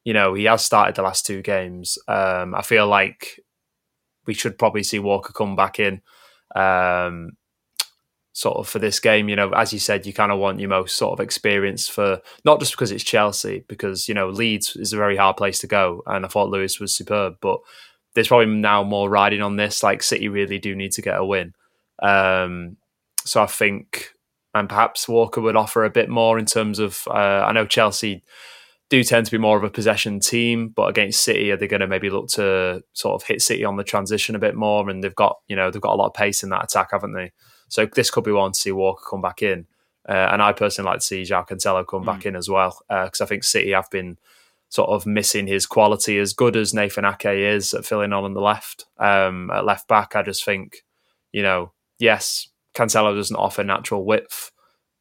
you 0.04 0.12
know, 0.12 0.34
he 0.34 0.44
has 0.44 0.64
started 0.64 0.94
the 0.94 1.02
last 1.02 1.24
two 1.24 1.40
games. 1.40 1.98
Um, 2.06 2.54
I 2.54 2.60
feel 2.62 2.86
like 2.86 3.40
we 4.26 4.34
should 4.34 4.58
probably 4.58 4.82
see 4.82 4.98
Walker 4.98 5.32
come 5.32 5.56
back 5.56 5.80
in. 5.80 6.02
Um, 6.54 7.36
sort 8.34 8.56
of 8.56 8.68
for 8.68 8.80
this 8.80 9.00
game, 9.00 9.28
you 9.28 9.36
know, 9.36 9.50
as 9.50 9.72
you 9.72 9.78
said, 9.78 10.04
you 10.04 10.12
kind 10.12 10.32
of 10.32 10.38
want 10.38 10.60
your 10.60 10.68
most 10.68 10.96
sort 10.96 11.12
of 11.12 11.24
experience 11.24 11.88
for 11.88 12.20
not 12.44 12.58
just 12.60 12.72
because 12.72 12.90
it's 12.92 13.04
Chelsea, 13.04 13.64
because 13.68 14.08
you 14.08 14.14
know 14.14 14.28
Leeds 14.28 14.76
is 14.76 14.92
a 14.92 14.98
very 14.98 15.16
hard 15.16 15.36
place 15.36 15.60
to 15.60 15.66
go, 15.66 16.02
and 16.06 16.24
I 16.24 16.28
thought 16.28 16.50
Lewis 16.50 16.78
was 16.78 16.94
superb, 16.94 17.36
but 17.40 17.60
there's 18.14 18.28
probably 18.28 18.46
now 18.46 18.82
more 18.82 19.08
riding 19.08 19.40
on 19.40 19.56
this. 19.56 19.82
Like 19.82 20.02
City 20.02 20.28
really 20.28 20.58
do 20.58 20.74
need 20.76 20.92
to 20.92 21.02
get 21.02 21.18
a 21.18 21.24
win, 21.24 21.54
um, 22.02 22.76
so 23.24 23.42
I 23.42 23.46
think 23.46 24.13
and 24.54 24.68
perhaps 24.68 25.08
Walker 25.08 25.40
would 25.40 25.56
offer 25.56 25.84
a 25.84 25.90
bit 25.90 26.08
more 26.08 26.38
in 26.38 26.46
terms 26.46 26.78
of. 26.78 27.02
Uh, 27.08 27.44
I 27.46 27.52
know 27.52 27.66
Chelsea 27.66 28.22
do 28.90 29.02
tend 29.02 29.26
to 29.26 29.32
be 29.32 29.38
more 29.38 29.56
of 29.56 29.64
a 29.64 29.70
possession 29.70 30.20
team, 30.20 30.68
but 30.68 30.88
against 30.88 31.24
City, 31.24 31.50
are 31.50 31.56
they 31.56 31.66
going 31.66 31.80
to 31.80 31.86
maybe 31.86 32.10
look 32.10 32.28
to 32.28 32.82
sort 32.92 33.20
of 33.20 33.26
hit 33.26 33.42
City 33.42 33.64
on 33.64 33.76
the 33.76 33.84
transition 33.84 34.34
a 34.34 34.38
bit 34.38 34.54
more? 34.54 34.88
And 34.88 35.02
they've 35.02 35.14
got 35.14 35.38
you 35.48 35.56
know 35.56 35.70
they've 35.70 35.82
got 35.82 35.94
a 35.94 35.96
lot 35.96 36.08
of 36.08 36.14
pace 36.14 36.42
in 36.42 36.50
that 36.50 36.64
attack, 36.64 36.90
haven't 36.92 37.14
they? 37.14 37.32
So 37.68 37.86
this 37.86 38.10
could 38.10 38.24
be 38.24 38.32
one 38.32 38.52
to 38.52 38.58
see 38.58 38.72
Walker 38.72 39.04
come 39.08 39.22
back 39.22 39.42
in. 39.42 39.66
Uh, 40.08 40.28
and 40.32 40.42
I 40.42 40.52
personally 40.52 40.90
like 40.90 41.00
to 41.00 41.04
see 41.04 41.24
Joao 41.24 41.44
Cancelo 41.44 41.86
come 41.86 42.02
mm. 42.02 42.06
back 42.06 42.26
in 42.26 42.36
as 42.36 42.48
well 42.48 42.78
because 42.88 43.20
uh, 43.20 43.24
I 43.24 43.26
think 43.26 43.42
City 43.42 43.72
have 43.72 43.90
been 43.90 44.18
sort 44.68 44.90
of 44.90 45.06
missing 45.06 45.46
his 45.46 45.66
quality 45.66 46.18
as 46.18 46.32
good 46.32 46.56
as 46.56 46.74
Nathan 46.74 47.04
Ake 47.04 47.26
is 47.26 47.72
at 47.72 47.84
filling 47.84 48.12
on 48.12 48.24
on 48.24 48.34
the 48.34 48.40
left. 48.40 48.86
Um, 48.98 49.50
at 49.50 49.64
left 49.64 49.88
back, 49.88 50.14
I 50.14 50.22
just 50.22 50.44
think, 50.44 50.84
you 51.32 51.42
know, 51.42 51.72
yes, 51.98 52.48
Cancelo 52.74 53.14
doesn't 53.14 53.36
offer 53.36 53.64
natural 53.64 54.04
width, 54.04 54.50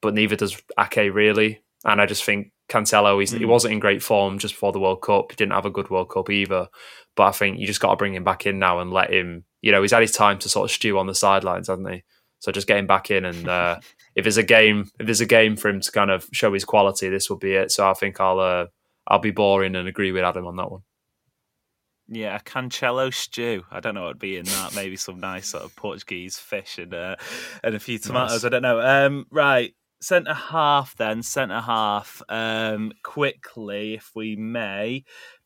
but 0.01 0.13
neither 0.13 0.35
does 0.35 0.61
Ake 0.79 1.13
really. 1.13 1.61
And 1.85 1.99
I 1.99 2.05
just 2.05 2.23
think 2.23 2.51
Cancelo, 2.69 3.17
mm. 3.17 3.37
he 3.37 3.43
hmm. 3.43 3.49
wasn't 3.49 3.73
in 3.73 3.79
great 3.79 4.01
form 4.01 4.39
just 4.39 4.53
before 4.53 4.71
the 4.71 4.79
World 4.79 5.01
Cup. 5.01 5.31
He 5.31 5.35
didn't 5.35 5.53
have 5.53 5.65
a 5.65 5.71
good 5.71 5.89
World 5.89 6.09
Cup 6.09 6.29
either. 6.29 6.67
But 7.15 7.23
I 7.23 7.31
think 7.31 7.59
you 7.59 7.67
just 7.67 7.81
got 7.81 7.91
to 7.91 7.95
bring 7.95 8.15
him 8.15 8.23
back 8.23 8.45
in 8.45 8.57
now 8.57 8.79
and 8.79 8.91
let 8.91 9.13
him, 9.13 9.45
you 9.61 9.71
know, 9.71 9.81
he's 9.81 9.91
had 9.91 10.01
his 10.01 10.13
time 10.13 10.39
to 10.39 10.49
sort 10.49 10.69
of 10.69 10.73
stew 10.73 10.97
on 10.97 11.07
the 11.07 11.15
sidelines, 11.15 11.67
hasn't 11.67 11.89
he? 11.91 12.03
So 12.39 12.51
just 12.51 12.67
get 12.67 12.77
him 12.77 12.87
back 12.87 13.09
in 13.11 13.23
and 13.23 13.47
uh, 13.47 13.79
if 14.15 14.23
there's 14.23 14.37
a 14.37 14.43
game, 14.43 14.89
if 14.99 15.05
there's 15.05 15.21
a 15.21 15.25
game 15.25 15.55
for 15.55 15.69
him 15.69 15.81
to 15.81 15.91
kind 15.91 16.11
of 16.11 16.27
show 16.33 16.53
his 16.53 16.65
quality, 16.65 17.09
this 17.09 17.29
will 17.29 17.37
be 17.37 17.53
it. 17.53 17.71
So 17.71 17.89
I 17.89 17.93
think 17.93 18.19
I'll 18.19 18.39
uh, 18.39 18.65
I'll 19.07 19.19
be 19.19 19.31
boring 19.31 19.75
and 19.75 19.87
agree 19.87 20.11
with 20.11 20.23
Adam 20.23 20.47
on 20.47 20.55
that 20.57 20.71
one. 20.71 20.81
Yeah, 22.07 22.35
a 22.35 22.39
Cancelo 22.39 23.13
stew. 23.13 23.63
I 23.71 23.79
don't 23.79 23.95
know 23.95 24.01
what 24.01 24.09
would 24.09 24.19
be 24.19 24.37
in 24.37 24.45
that. 24.45 24.75
Maybe 24.75 24.97
some 24.97 25.19
nice 25.19 25.47
sort 25.47 25.63
of 25.63 25.75
Portuguese 25.75 26.37
fish 26.37 26.77
and 26.77 26.93
uh, 26.93 27.15
and 27.63 27.75
a 27.75 27.79
few 27.79 27.97
tomatoes. 27.97 28.43
Nice. 28.43 28.45
I 28.45 28.49
don't 28.49 28.61
know. 28.61 28.81
Um, 28.81 29.25
right, 29.31 29.73
centre 30.01 30.33
half 30.33 30.95
then. 30.97 31.23
Centre 31.23 31.61
half. 31.61 32.21
Um, 32.27 32.91
quickly, 33.03 33.93
if 33.93 34.11
we 34.15 34.35
may, 34.35 35.05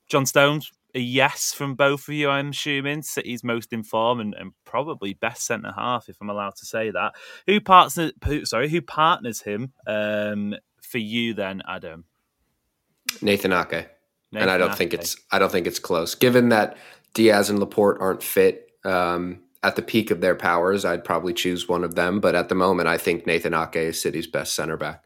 John 0.09 0.25
Stones. 0.25 0.71
A 0.95 0.99
yes 0.99 1.53
from 1.53 1.75
both 1.75 2.07
of 2.07 2.13
you, 2.15 2.29
I'm 2.29 2.49
assuming. 2.49 3.03
City's 3.03 3.43
most 3.43 3.71
informed 3.71 4.21
and, 4.21 4.33
and 4.33 4.53
probably 4.63 5.13
best 5.13 5.45
centre 5.45 5.73
half, 5.75 6.09
if 6.09 6.15
I'm 6.21 6.29
allowed 6.29 6.55
to 6.55 6.65
say 6.65 6.89
that. 6.89 7.13
Who 7.45 7.59
partners? 7.59 8.13
Who, 8.25 8.45
sorry, 8.45 8.69
who 8.69 8.81
partners 8.81 9.41
him 9.41 9.73
um, 9.85 10.55
for 10.81 10.97
you 10.97 11.35
then, 11.35 11.61
Adam? 11.67 12.05
Nathan 13.21 13.53
Ake. 13.53 13.89
Nathan 14.31 14.49
and 14.49 14.51
I 14.51 14.57
don't 14.57 14.75
think 14.75 14.93
it's 14.93 15.15
I 15.31 15.39
don't 15.39 15.51
think 15.51 15.67
it's 15.67 15.79
close. 15.79 16.15
Given 16.15 16.49
that 16.49 16.77
Dias 17.13 17.49
and 17.49 17.59
Laporte 17.59 17.97
aren't 17.99 18.23
fit 18.23 18.71
um, 18.83 19.39
at 19.63 19.75
the 19.75 19.81
peak 19.81 20.11
of 20.11 20.21
their 20.21 20.35
powers, 20.35 20.85
I'd 20.85 21.03
probably 21.03 21.33
choose 21.33 21.67
one 21.67 21.83
of 21.83 21.95
them. 21.95 22.19
But 22.19 22.35
at 22.35 22.49
the 22.49 22.55
moment, 22.55 22.87
I 22.87 22.97
think 22.97 23.25
Nathan 23.25 23.53
Ake 23.53 23.77
is 23.77 24.01
City's 24.01 24.27
best 24.27 24.53
center 24.53 24.77
back. 24.77 25.03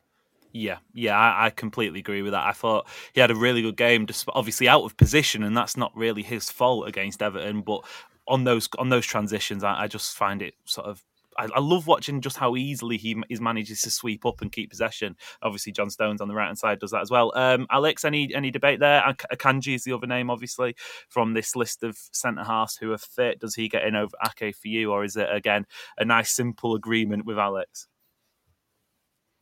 Yeah, 0.53 0.79
yeah, 0.93 1.17
I, 1.17 1.45
I, 1.45 1.49
completely 1.49 2.01
agree 2.01 2.21
with 2.21 2.33
that. 2.33 2.45
I 2.45 2.51
thought 2.51 2.85
he 3.13 3.21
had 3.21 3.31
a 3.31 3.35
really 3.35 3.61
good 3.61 3.77
game, 3.77 4.05
just 4.05 4.25
obviously 4.33 4.67
out 4.67 4.83
of 4.83 4.97
position, 4.97 5.43
and 5.43 5.55
that's 5.55 5.77
not 5.77 5.95
really 5.95 6.23
his 6.23 6.51
fault 6.51 6.89
against 6.89 7.21
Everton. 7.21 7.61
But 7.61 7.85
on 8.27 8.43
those 8.43 8.67
on 8.77 8.89
those 8.89 9.05
transitions, 9.05 9.63
I, 9.63 9.83
I 9.83 9.87
just 9.87 10.17
find 10.17 10.41
it 10.41 10.55
sort 10.65 10.87
of 10.87 11.01
I, 11.37 11.47
I, 11.55 11.59
love 11.59 11.87
watching 11.87 12.21
just 12.21 12.37
how 12.37 12.55
easily 12.55 12.97
he, 12.97 13.15
he 13.29 13.35
manages 13.35 13.81
to 13.81 13.91
sweep 13.91 14.25
up 14.25 14.41
and 14.41 14.51
keep 14.51 14.69
possession. 14.69 15.15
Obviously, 15.41 15.71
John 15.71 15.89
Stones 15.89 16.21
on 16.21 16.27
the 16.27 16.33
right 16.33 16.47
hand 16.47 16.57
side 16.57 16.79
does 16.79 16.91
that 16.91 17.01
as 17.01 17.11
well. 17.11 17.31
Um, 17.35 17.67
Alex, 17.69 18.03
any 18.05 18.33
any 18.33 18.51
debate 18.51 18.79
there? 18.79 19.03
Akanji 19.31 19.75
is 19.75 19.83
the 19.83 19.93
other 19.93 20.07
name, 20.07 20.29
obviously, 20.29 20.75
from 21.09 21.33
this 21.33 21.55
list 21.55 21.83
of 21.83 21.97
centre 22.11 22.43
halves 22.43 22.75
who 22.75 22.91
are 22.91 22.97
fit. 22.97 23.39
Does 23.39 23.55
he 23.55 23.69
get 23.69 23.83
in 23.83 23.95
over 23.95 24.15
Ake 24.25 24.55
for 24.55 24.67
you, 24.67 24.91
or 24.91 25.03
is 25.03 25.15
it 25.15 25.29
again 25.31 25.65
a 25.97 26.05
nice 26.05 26.31
simple 26.31 26.75
agreement 26.75 27.25
with 27.25 27.37
Alex? 27.37 27.87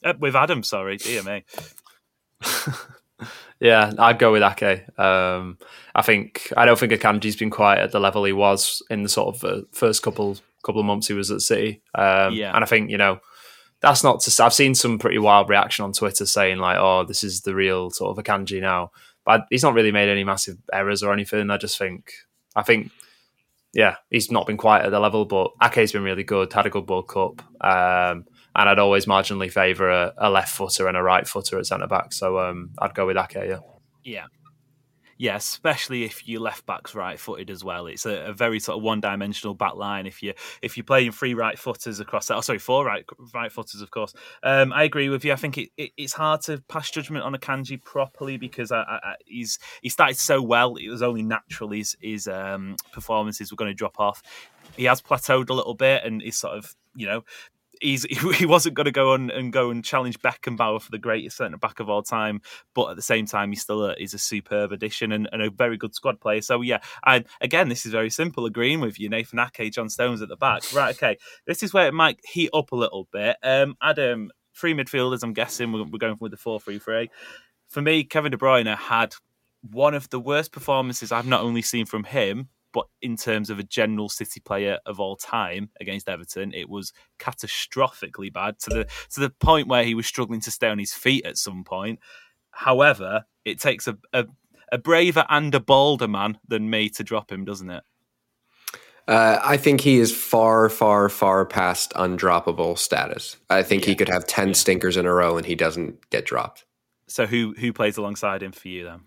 Uh, 0.03 0.13
with 0.19 0.35
Adam, 0.35 0.63
sorry, 0.63 0.97
dear 0.97 1.23
me. 1.23 1.43
yeah, 3.59 3.91
I'd 3.97 4.19
go 4.19 4.31
with 4.31 4.43
Ake. 4.43 4.87
Um, 4.97 5.57
I 5.93 6.01
think 6.01 6.51
I 6.55 6.65
don't 6.65 6.79
think 6.79 6.93
Akanji's 6.93 7.35
been 7.35 7.49
quite 7.49 7.79
at 7.79 7.91
the 7.91 7.99
level 7.99 8.23
he 8.23 8.33
was 8.33 8.81
in 8.89 9.03
the 9.03 9.09
sort 9.09 9.35
of 9.35 9.43
uh, 9.43 9.61
first 9.71 10.03
couple 10.03 10.37
couple 10.63 10.81
of 10.81 10.85
months 10.85 11.07
he 11.07 11.13
was 11.13 11.31
at 11.31 11.41
City. 11.41 11.81
Um, 11.95 12.33
yeah. 12.33 12.53
And 12.53 12.63
I 12.63 12.67
think, 12.67 12.89
you 12.89 12.97
know, 12.97 13.19
that's 13.81 14.03
not 14.03 14.19
to. 14.21 14.43
I've 14.43 14.53
seen 14.53 14.75
some 14.75 14.99
pretty 14.99 15.19
wild 15.19 15.49
reaction 15.49 15.85
on 15.85 15.93
Twitter 15.93 16.25
saying 16.25 16.57
like, 16.57 16.77
"Oh, 16.77 17.05
this 17.05 17.23
is 17.23 17.41
the 17.41 17.55
real 17.55 17.89
sort 17.89 18.17
of 18.17 18.23
Akanji 18.23 18.59
now." 18.59 18.91
But 19.25 19.45
he's 19.49 19.63
not 19.63 19.73
really 19.73 19.91
made 19.91 20.09
any 20.09 20.23
massive 20.23 20.57
errors 20.73 21.03
or 21.03 21.13
anything. 21.13 21.49
I 21.49 21.57
just 21.57 21.77
think, 21.77 22.13
I 22.55 22.63
think, 22.63 22.91
yeah, 23.73 23.97
he's 24.09 24.31
not 24.31 24.47
been 24.47 24.57
quite 24.57 24.83
at 24.83 24.91
the 24.91 24.99
level. 24.99 25.25
But 25.25 25.51
Ake's 25.61 25.91
been 25.91 26.03
really 26.03 26.23
good. 26.23 26.51
Had 26.51 26.65
a 26.65 26.69
good 26.69 26.89
World 26.89 27.07
Cup, 27.07 27.41
um, 27.61 28.25
and 28.55 28.69
I'd 28.69 28.79
always 28.79 29.05
marginally 29.05 29.51
favour 29.51 29.89
a, 29.89 30.13
a, 30.17 30.29
left 30.29 30.49
footer 30.49 30.87
and 30.87 30.97
a 30.97 31.03
right 31.03 31.27
footer 31.27 31.57
at 31.57 31.65
centre 31.65 31.87
back. 31.87 32.11
So 32.11 32.39
um, 32.39 32.71
I'd 32.79 32.95
go 32.95 33.05
with 33.05 33.17
Ake. 33.17 33.35
Yeah. 33.35 33.59
Yeah, 34.03 34.25
yeah, 35.19 35.35
especially 35.35 36.05
if 36.05 36.25
your 36.29 36.39
left 36.39 36.65
back's 36.65 36.95
right 36.95 37.19
footed 37.19 37.49
as 37.49 37.61
well. 37.61 37.87
It's 37.87 38.05
a, 38.05 38.27
a 38.27 38.33
very 38.33 38.57
sort 38.57 38.77
of 38.77 38.83
one 38.83 39.01
dimensional 39.01 39.53
back 39.53 39.75
line. 39.75 40.07
If 40.07 40.23
you 40.23 40.33
if 40.61 40.77
you're 40.77 40.85
playing 40.85 41.11
three 41.11 41.33
right 41.33 41.59
footers 41.59 41.99
across 41.99 42.27
that, 42.27 42.37
oh 42.37 42.41
sorry, 42.41 42.57
four 42.57 42.85
right 42.85 43.03
right 43.33 43.51
footers, 43.51 43.81
of 43.81 43.91
course. 43.91 44.13
Um, 44.43 44.71
I 44.71 44.83
agree 44.83 45.09
with 45.09 45.25
you. 45.25 45.33
I 45.33 45.35
think 45.35 45.57
it, 45.57 45.71
it, 45.75 45.91
it's 45.97 46.13
hard 46.13 46.39
to 46.43 46.63
pass 46.69 46.89
judgment 46.89 47.25
on 47.25 47.35
Akanji 47.35 47.83
properly 47.83 48.37
because 48.37 48.71
I, 48.71 48.79
I, 48.79 49.15
he's 49.25 49.59
he 49.81 49.89
started 49.89 50.15
so 50.15 50.41
well. 50.41 50.77
It 50.77 50.87
was 50.87 51.01
only 51.01 51.21
natural 51.21 51.71
his 51.71 51.97
his 51.99 52.25
um, 52.29 52.77
performances 52.93 53.51
were 53.51 53.57
going 53.57 53.71
to 53.71 53.75
drop 53.75 53.99
off. 53.99 54.23
He 54.77 54.85
has 54.85 55.01
plateaued 55.01 55.49
a 55.49 55.53
little 55.53 55.75
bit, 55.75 56.05
and 56.05 56.21
he's 56.21 56.39
sort 56.39 56.57
of 56.57 56.73
you 56.95 57.07
know 57.07 57.25
he's 57.79 58.03
he 58.37 58.45
wasn't 58.45 58.75
going 58.75 58.85
to 58.85 58.91
go 58.91 59.13
on 59.13 59.31
and 59.31 59.51
go 59.51 59.69
and 59.69 59.83
challenge 59.83 60.19
Beckenbauer 60.19 60.81
for 60.81 60.91
the 60.91 60.97
greatest 60.97 61.37
centre 61.37 61.57
back 61.57 61.79
of 61.79 61.89
all 61.89 62.03
time, 62.03 62.41
but 62.73 62.89
at 62.89 62.95
the 62.95 63.01
same 63.01 63.25
time, 63.25 63.49
he's 63.49 63.61
still 63.61 63.85
a, 63.85 63.95
he's 63.97 64.13
a 64.13 64.19
superb 64.19 64.71
addition 64.71 65.11
and, 65.11 65.29
and, 65.31 65.41
a 65.41 65.49
very 65.49 65.77
good 65.77 65.95
squad 65.95 66.19
player. 66.19 66.41
So 66.41 66.61
yeah, 66.61 66.79
and 67.05 67.25
again, 67.41 67.69
this 67.69 67.85
is 67.85 67.91
very 67.91 68.09
simple. 68.09 68.45
Agreeing 68.45 68.81
with 68.81 68.99
you, 68.99 69.09
Nathan 69.09 69.39
Ake, 69.39 69.71
John 69.71 69.89
Stones 69.89 70.21
at 70.21 70.29
the 70.29 70.37
back. 70.37 70.63
Right, 70.79 70.95
okay, 70.95 71.17
this 71.45 71.63
is 71.63 71.73
where 71.73 71.87
it 71.87 71.93
might 71.93 72.19
heat 72.23 72.51
up 72.53 72.71
a 72.71 72.75
little 72.75 73.07
bit. 73.11 73.37
Um, 73.43 73.75
Adam, 73.81 74.31
three 74.55 74.73
midfielders. 74.73 75.23
I'm 75.23 75.33
guessing 75.33 75.71
we're, 75.71 75.83
we're 75.83 75.97
going 75.97 76.15
with 76.19 76.31
the 76.31 76.37
four-three-three. 76.37 77.09
For 77.69 77.81
me, 77.81 78.03
Kevin 78.03 78.31
De 78.31 78.37
Bruyne 78.37 78.73
had 78.77 79.15
one 79.61 79.93
of 79.93 80.09
the 80.09 80.19
worst 80.19 80.51
performances 80.51 81.11
I've 81.11 81.27
not 81.27 81.41
only 81.41 81.61
seen 81.61 81.85
from 81.85 82.03
him 82.03 82.49
but 82.73 82.85
in 83.01 83.17
terms 83.17 83.49
of 83.49 83.59
a 83.59 83.63
general 83.63 84.09
City 84.09 84.39
player 84.39 84.79
of 84.85 84.99
all 84.99 85.15
time 85.15 85.69
against 85.79 86.09
Everton, 86.09 86.53
it 86.53 86.69
was 86.69 86.93
catastrophically 87.19 88.31
bad 88.31 88.59
to 88.59 88.69
the 88.69 88.87
to 89.11 89.19
the 89.19 89.29
point 89.29 89.67
where 89.67 89.83
he 89.83 89.95
was 89.95 90.05
struggling 90.05 90.41
to 90.41 90.51
stay 90.51 90.67
on 90.67 90.79
his 90.79 90.93
feet 90.93 91.25
at 91.25 91.37
some 91.37 91.63
point. 91.63 91.99
However, 92.51 93.25
it 93.45 93.59
takes 93.59 93.87
a, 93.87 93.97
a, 94.13 94.25
a 94.71 94.77
braver 94.77 95.25
and 95.29 95.53
a 95.55 95.59
bolder 95.59 96.07
man 96.07 96.37
than 96.47 96.69
me 96.69 96.89
to 96.89 97.03
drop 97.03 97.31
him, 97.31 97.45
doesn't 97.45 97.69
it? 97.69 97.83
Uh, 99.07 99.39
I 99.43 99.57
think 99.57 99.81
he 99.81 99.97
is 99.97 100.15
far, 100.15 100.69
far, 100.69 101.09
far 101.09 101.43
past 101.43 101.93
undroppable 101.93 102.77
status. 102.77 103.37
I 103.49 103.63
think 103.63 103.83
yeah. 103.83 103.89
he 103.89 103.95
could 103.95 104.09
have 104.09 104.27
ten 104.27 104.49
yeah. 104.49 104.53
stinkers 104.53 104.97
in 104.97 105.07
a 105.07 105.13
row 105.13 105.35
and 105.37 105.45
he 105.45 105.55
doesn't 105.55 106.09
get 106.11 106.25
dropped. 106.25 106.65
So 107.07 107.25
who 107.25 107.55
who 107.57 107.73
plays 107.73 107.97
alongside 107.97 108.43
him 108.43 108.51
for 108.51 108.67
you 108.67 108.83
then? 108.83 109.01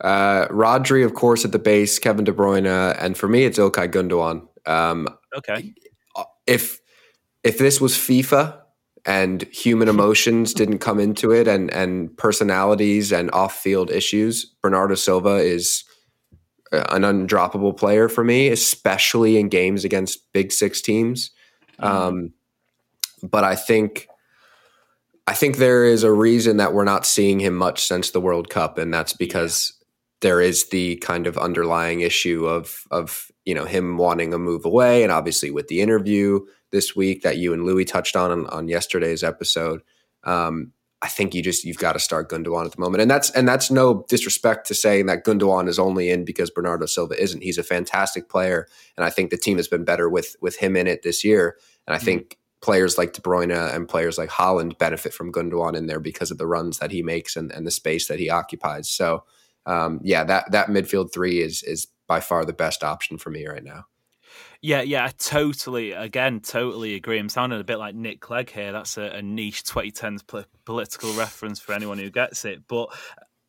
Uh, 0.00 0.46
Rodri, 0.48 1.04
of 1.04 1.14
course, 1.14 1.44
at 1.44 1.52
the 1.52 1.58
base, 1.58 1.98
Kevin 1.98 2.24
De 2.24 2.32
Bruyne, 2.32 2.96
and 2.98 3.16
for 3.16 3.28
me, 3.28 3.44
it's 3.44 3.58
Ilkay 3.58 3.90
Gundogan. 3.90 4.46
Um, 4.66 5.08
okay. 5.36 5.74
If 6.46 6.80
if 7.42 7.58
this 7.58 7.80
was 7.80 7.94
FIFA 7.94 8.60
and 9.04 9.42
human 9.44 9.88
emotions 9.88 10.52
didn't 10.54 10.78
come 10.78 11.00
into 11.00 11.32
it, 11.32 11.48
and 11.48 11.72
and 11.72 12.14
personalities 12.16 13.12
and 13.12 13.30
off 13.32 13.56
field 13.56 13.90
issues, 13.90 14.44
Bernardo 14.62 14.94
Silva 14.94 15.36
is 15.36 15.84
an 16.72 17.02
undroppable 17.02 17.76
player 17.76 18.08
for 18.08 18.24
me, 18.24 18.48
especially 18.48 19.38
in 19.38 19.48
games 19.48 19.84
against 19.84 20.30
Big 20.32 20.52
Six 20.52 20.82
teams. 20.82 21.30
Mm-hmm. 21.80 21.84
Um, 21.84 22.32
but 23.22 23.44
I 23.44 23.54
think 23.54 24.08
I 25.26 25.34
think 25.34 25.56
there 25.56 25.84
is 25.84 26.02
a 26.02 26.12
reason 26.12 26.58
that 26.58 26.72
we're 26.72 26.84
not 26.84 27.06
seeing 27.06 27.40
him 27.40 27.54
much 27.54 27.86
since 27.86 28.10
the 28.10 28.20
World 28.20 28.50
Cup, 28.50 28.78
and 28.78 28.92
that's 28.92 29.12
because 29.12 29.72
there 30.20 30.40
is 30.40 30.68
the 30.70 30.96
kind 30.96 31.26
of 31.26 31.36
underlying 31.36 32.00
issue 32.00 32.46
of 32.46 32.84
of 32.90 33.30
you 33.44 33.54
know 33.54 33.64
him 33.64 33.96
wanting 33.96 34.32
a 34.32 34.38
move 34.38 34.64
away, 34.64 35.02
and 35.02 35.12
obviously 35.12 35.50
with 35.50 35.68
the 35.68 35.80
interview 35.80 36.40
this 36.72 36.96
week 36.96 37.22
that 37.22 37.36
you 37.36 37.52
and 37.52 37.64
Louis 37.64 37.84
touched 37.84 38.16
on 38.16 38.30
on, 38.30 38.46
on 38.46 38.68
yesterday's 38.68 39.22
episode. 39.22 39.82
Um, 40.24 40.72
I 41.02 41.08
think 41.08 41.34
you 41.34 41.42
just 41.42 41.64
you've 41.64 41.78
got 41.78 41.92
to 41.92 41.98
start 41.98 42.30
Gundogan 42.30 42.64
at 42.64 42.72
the 42.72 42.80
moment, 42.80 43.02
and 43.02 43.10
that's 43.10 43.30
and 43.30 43.46
that's 43.46 43.70
no 43.70 44.04
disrespect 44.08 44.66
to 44.68 44.74
saying 44.74 45.06
that 45.06 45.24
Gundogan 45.24 45.68
is 45.68 45.78
only 45.78 46.08
in 46.10 46.24
because 46.24 46.50
Bernardo 46.50 46.86
Silva 46.86 47.20
isn't. 47.22 47.42
He's 47.42 47.58
a 47.58 47.62
fantastic 47.62 48.28
player, 48.28 48.66
and 48.96 49.04
I 49.04 49.10
think 49.10 49.30
the 49.30 49.36
team 49.36 49.58
has 49.58 49.68
been 49.68 49.84
better 49.84 50.08
with 50.08 50.36
with 50.40 50.56
him 50.56 50.74
in 50.76 50.86
it 50.86 51.02
this 51.02 51.22
year. 51.22 51.56
And 51.86 51.94
I 51.94 51.98
mm-hmm. 51.98 52.04
think 52.06 52.38
players 52.62 52.96
like 52.96 53.12
De 53.12 53.20
Bruyne 53.20 53.74
and 53.74 53.86
players 53.86 54.16
like 54.16 54.30
Haaland 54.30 54.78
benefit 54.78 55.12
from 55.12 55.30
Gundogan 55.30 55.76
in 55.76 55.86
there 55.86 56.00
because 56.00 56.30
of 56.30 56.38
the 56.38 56.46
runs 56.46 56.78
that 56.78 56.90
he 56.90 57.02
makes 57.02 57.36
and, 57.36 57.52
and 57.52 57.66
the 57.66 57.70
space 57.70 58.08
that 58.08 58.18
he 58.18 58.30
occupies. 58.30 58.88
So 58.88 59.24
um, 59.66 60.00
yeah, 60.02 60.24
that 60.24 60.50
that 60.52 60.68
midfield 60.68 61.12
three 61.12 61.40
is 61.40 61.62
is 61.62 61.88
by 62.06 62.20
far 62.20 62.44
the 62.44 62.52
best 62.52 62.84
option 62.84 63.18
for 63.18 63.30
me 63.30 63.46
right 63.46 63.64
now. 63.64 63.84
Yeah, 64.62 64.80
yeah, 64.80 65.04
I 65.04 65.08
totally, 65.18 65.92
again, 65.92 66.40
totally 66.40 66.94
agree. 66.94 67.18
I'm 67.18 67.28
sounding 67.28 67.60
a 67.60 67.64
bit 67.64 67.78
like 67.78 67.94
Nick 67.94 68.20
Clegg 68.20 68.50
here. 68.50 68.72
That's 68.72 68.96
a, 68.96 69.02
a 69.02 69.22
niche 69.22 69.64
2010s 69.64 70.46
political 70.64 71.12
reference 71.12 71.60
for 71.60 71.72
anyone 71.72 71.98
who 71.98 72.10
gets 72.10 72.44
it. 72.44 72.66
But 72.66 72.88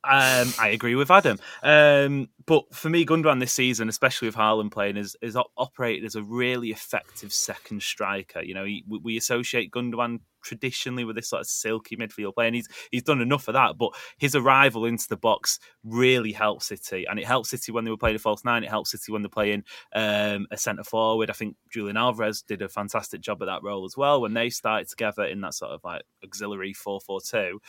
Um, 0.04 0.54
I 0.60 0.70
agree 0.70 0.96
with 0.96 1.12
Adam. 1.12 1.38
Um, 1.64 2.30
but 2.46 2.74
for 2.74 2.90
me, 2.90 3.06
Gundogan 3.06 3.40
this 3.40 3.52
season, 3.52 3.90
especially 3.90 4.30
with 4.30 4.36
Haaland 4.36 4.72
playing, 4.72 4.96
is 4.96 5.18
operated 5.58 6.06
as 6.06 6.16
a 6.16 6.24
really 6.24 6.70
effective 6.70 7.34
second 7.34 7.82
striker. 7.84 8.42
You 8.42 8.54
know, 8.54 8.64
he, 8.64 8.86
we 8.88 9.18
associate 9.18 9.72
Gundogan 9.72 10.20
traditionally 10.44 11.04
with 11.04 11.18
this 11.18 11.28
sort 11.28 11.42
of 11.42 11.48
silky 11.48 11.98
midfield 11.98 12.36
play, 12.36 12.48
and 12.48 12.56
he's 12.56 12.70
he's 12.90 13.04
done 13.04 13.20
enough 13.20 13.50
of 13.50 13.56
that. 13.56 13.78
But 13.78 13.92
his 14.18 14.34
arrival 14.34 14.86
into 14.86 15.08
the 15.10 15.18
box 15.18 15.60
really 15.84 16.32
helps 16.32 16.68
City, 16.68 17.06
and 17.10 17.20
it 17.20 17.26
helped 17.26 17.50
City 17.50 17.74
when 17.74 17.84
they 17.84 17.92
were 17.92 17.98
playing 17.98 18.16
a 18.16 18.20
false 18.20 18.46
nine. 18.46 18.64
It 18.64 18.70
helps 18.70 18.92
City 18.92 19.12
when 19.12 19.24
they're 19.24 19.30
playing 19.30 19.64
um, 19.94 20.48
a 20.52 20.58
centre 20.58 20.86
forward. 20.86 21.30
I 21.30 21.34
think 21.34 21.58
Julian 21.70 21.98
Alvarez 21.98 22.44
did 22.44 22.62
a 22.62 22.70
fantastic 22.70 23.20
job 23.20 23.42
at 23.42 23.46
that 23.48 23.64
role 23.64 23.84
as 23.84 23.98
well 23.98 24.22
when 24.22 24.34
they 24.34 24.50
started 24.50 24.88
together 24.88 25.26
in 25.26 25.42
that 25.42 25.54
sort 25.54 25.72
of 25.72 25.82
like 25.84 26.04
auxiliary 26.24 26.72
four 26.72 27.02
four 27.02 27.20
two. 27.20 27.60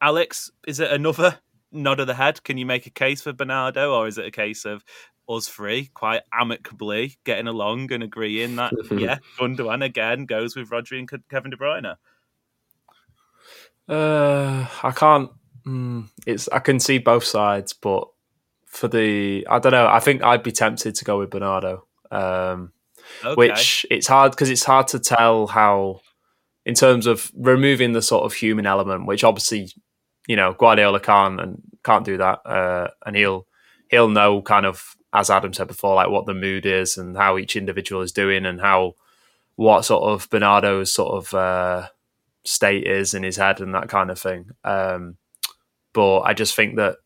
Alex, 0.00 0.50
is 0.66 0.80
it 0.80 0.92
another 0.92 1.38
nod 1.72 2.00
of 2.00 2.06
the 2.06 2.14
head? 2.14 2.42
Can 2.44 2.58
you 2.58 2.66
make 2.66 2.86
a 2.86 2.90
case 2.90 3.22
for 3.22 3.32
Bernardo, 3.32 3.94
or 3.94 4.06
is 4.06 4.18
it 4.18 4.26
a 4.26 4.30
case 4.30 4.64
of 4.64 4.84
us 5.28 5.48
three 5.48 5.90
quite 5.92 6.22
amicably 6.32 7.18
getting 7.24 7.46
along 7.46 7.92
and 7.92 8.02
agreeing 8.02 8.56
that 8.56 8.72
yeah, 8.90 9.18
Gundogan 9.38 9.84
again 9.84 10.24
goes 10.24 10.56
with 10.56 10.70
Rodri 10.70 10.98
and 10.98 11.28
Kevin 11.28 11.50
De 11.50 11.56
Bruyne? 11.56 11.96
Uh, 13.88 14.66
I 14.82 14.90
can't. 14.90 15.30
Mm, 15.66 16.08
it's 16.26 16.48
I 16.48 16.58
can 16.60 16.80
see 16.80 16.98
both 16.98 17.24
sides, 17.24 17.72
but 17.72 18.08
for 18.66 18.88
the 18.88 19.46
I 19.48 19.58
don't 19.58 19.72
know. 19.72 19.86
I 19.86 20.00
think 20.00 20.22
I'd 20.22 20.42
be 20.42 20.52
tempted 20.52 20.94
to 20.94 21.04
go 21.04 21.18
with 21.18 21.30
Bernardo. 21.30 21.86
Um, 22.10 22.72
okay. 23.24 23.34
Which 23.34 23.86
it's 23.90 24.06
hard 24.06 24.32
because 24.32 24.50
it's 24.50 24.64
hard 24.64 24.88
to 24.88 24.98
tell 24.98 25.46
how, 25.46 26.00
in 26.64 26.74
terms 26.74 27.06
of 27.06 27.30
removing 27.34 27.92
the 27.92 28.02
sort 28.02 28.24
of 28.24 28.34
human 28.34 28.66
element, 28.66 29.06
which 29.06 29.24
obviously 29.24 29.70
you 30.28 30.36
know 30.36 30.52
Guardiola 30.52 31.00
can't 31.00 31.40
and 31.40 31.60
can't 31.82 32.04
do 32.04 32.18
that, 32.18 32.46
uh, 32.46 32.88
and 33.04 33.16
he'll 33.16 33.48
he'll 33.90 34.08
know 34.08 34.40
kind 34.42 34.66
of 34.66 34.94
as 35.12 35.30
Adam 35.30 35.52
said 35.52 35.66
before, 35.68 35.96
like 35.96 36.10
what 36.10 36.26
the 36.26 36.34
mood 36.34 36.66
is 36.66 36.96
and 36.96 37.16
how 37.16 37.38
each 37.38 37.56
individual 37.56 38.02
is 38.02 38.12
doing 38.12 38.46
and 38.46 38.60
how 38.60 38.94
what 39.56 39.84
sort 39.84 40.04
of 40.04 40.28
Bernardo's 40.30 40.92
sort 40.92 41.14
of 41.14 41.34
uh, 41.34 41.88
state 42.44 42.86
is 42.86 43.14
in 43.14 43.22
his 43.22 43.36
head 43.36 43.60
and 43.60 43.74
that 43.74 43.88
kind 43.88 44.10
of 44.10 44.18
thing. 44.20 44.50
Um, 44.64 45.16
but 45.92 46.20
I 46.20 46.34
just 46.34 46.54
think 46.54 46.76
that 46.76 46.98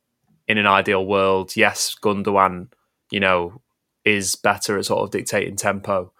in 0.49 0.59
an 0.59 0.67
ideal 0.67 1.07
world, 1.07 1.57
yes, 1.57 1.97
Gundogan, 2.03 2.69
you 3.11 3.21
know, 3.21 3.61
is 4.05 4.35
better 4.35 4.77
at 4.77 4.87
sort 4.87 5.03
of 5.03 5.11
dictating 5.11 5.57
tempo. 5.57 6.13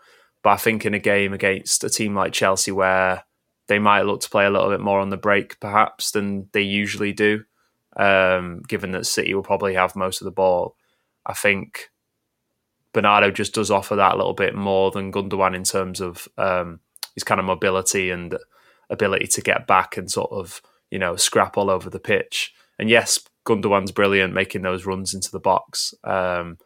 But 0.43 0.51
I 0.51 0.57
think 0.57 0.87
in 0.87 0.95
a 0.95 0.99
game 0.99 1.33
against 1.33 1.85
a 1.85 1.91
team 1.91 2.15
like 2.15 2.33
Chelsea 2.33 2.73
where 2.73 3.25
they 3.73 3.79
might 3.79 4.03
look 4.03 4.21
to 4.21 4.29
play 4.29 4.45
a 4.45 4.51
little 4.51 4.69
bit 4.69 4.81
more 4.81 5.01
on 5.01 5.09
the 5.09 5.17
break, 5.17 5.59
perhaps 5.59 6.11
than 6.11 6.47
they 6.53 6.61
usually 6.61 7.15
do. 7.15 7.43
Um, 7.97 8.61
given 8.69 8.93
that 8.93 9.07
City 9.07 9.35
will 9.35 9.43
probably 9.43 9.73
have 9.75 9.97
most 9.97 10.21
of 10.21 10.27
the 10.27 10.31
ball, 10.31 10.77
I 11.25 11.33
think 11.33 11.89
Bernardo 12.93 13.31
just 13.31 13.55
does 13.55 13.71
offer 13.71 13.97
that 13.97 14.13
a 14.13 14.17
little 14.17 14.35
bit 14.35 14.55
more 14.55 14.91
than 14.91 15.11
Gundogan 15.11 15.57
in 15.57 15.65
terms 15.65 16.03
of 16.03 16.29
um, 16.37 16.81
his 17.15 17.25
kind 17.25 17.39
of 17.39 17.47
mobility 17.47 18.11
and 18.11 18.37
ability 18.91 19.27
to 19.29 19.41
get 19.41 19.67
back 19.67 19.97
and 19.97 20.11
sort 20.11 20.31
of 20.33 20.61
you 20.91 20.99
know 20.99 21.17
scrap 21.17 21.57
all 21.57 21.71
over 21.71 21.89
the 21.89 21.99
pitch. 21.99 22.53
And 22.79 22.91
yes, 22.91 23.21
Gundogan's 23.47 23.91
brilliant 23.91 24.35
making 24.35 24.61
those 24.61 24.85
runs 24.85 25.15
into 25.15 25.31
the 25.31 25.41
box. 25.41 25.95
Um, 26.05 26.59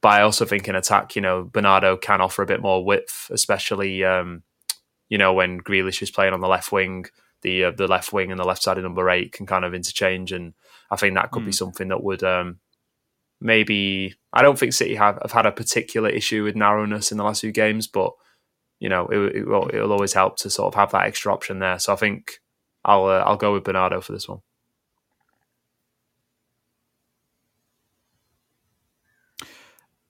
but 0.00 0.12
I 0.12 0.22
also 0.22 0.44
think 0.44 0.68
in 0.68 0.76
attack, 0.76 1.16
you 1.16 1.22
know, 1.22 1.42
Bernardo 1.42 1.96
can 1.96 2.20
offer 2.20 2.42
a 2.42 2.46
bit 2.46 2.62
more 2.62 2.84
width, 2.84 3.28
especially 3.32 4.04
um, 4.04 4.44
you 5.08 5.18
know, 5.18 5.32
when 5.32 5.60
Grealish 5.60 6.02
is 6.02 6.10
playing 6.10 6.34
on 6.34 6.40
the 6.40 6.48
left 6.48 6.72
wing, 6.72 7.06
the 7.42 7.64
uh, 7.64 7.70
the 7.70 7.86
left 7.86 8.12
wing 8.12 8.30
and 8.30 8.40
the 8.40 8.46
left 8.46 8.62
side 8.62 8.78
of 8.78 8.84
number 8.84 9.08
eight 9.10 9.32
can 9.32 9.46
kind 9.46 9.64
of 9.64 9.74
interchange, 9.74 10.32
and 10.32 10.54
I 10.90 10.96
think 10.96 11.14
that 11.14 11.30
could 11.30 11.42
mm. 11.42 11.46
be 11.46 11.50
hmm. 11.52 11.56
something 11.56 11.88
that 11.88 12.02
would 12.02 12.22
um, 12.22 12.58
maybe. 13.40 14.14
I 14.32 14.42
don't 14.42 14.58
think 14.58 14.72
City 14.72 14.96
have, 14.96 15.18
have 15.22 15.32
had 15.32 15.46
a 15.46 15.52
particular 15.52 16.08
issue 16.08 16.44
with 16.44 16.56
narrowness 16.56 17.10
in 17.10 17.18
the 17.18 17.24
last 17.24 17.40
few 17.40 17.52
games, 17.52 17.86
but 17.86 18.12
you 18.78 18.88
know, 18.88 19.06
it, 19.06 19.36
it 19.36 19.46
will 19.46 19.70
it'll 19.72 19.92
always 19.92 20.12
help 20.12 20.36
to 20.38 20.50
sort 20.50 20.68
of 20.68 20.74
have 20.74 20.92
that 20.92 21.06
extra 21.06 21.32
option 21.32 21.58
there. 21.58 21.78
So 21.78 21.92
I 21.92 21.96
think 21.96 22.40
I'll 22.84 23.06
uh, 23.06 23.22
I'll 23.26 23.36
go 23.36 23.52
with 23.52 23.64
Bernardo 23.64 24.00
for 24.00 24.12
this 24.12 24.28
one. 24.28 24.40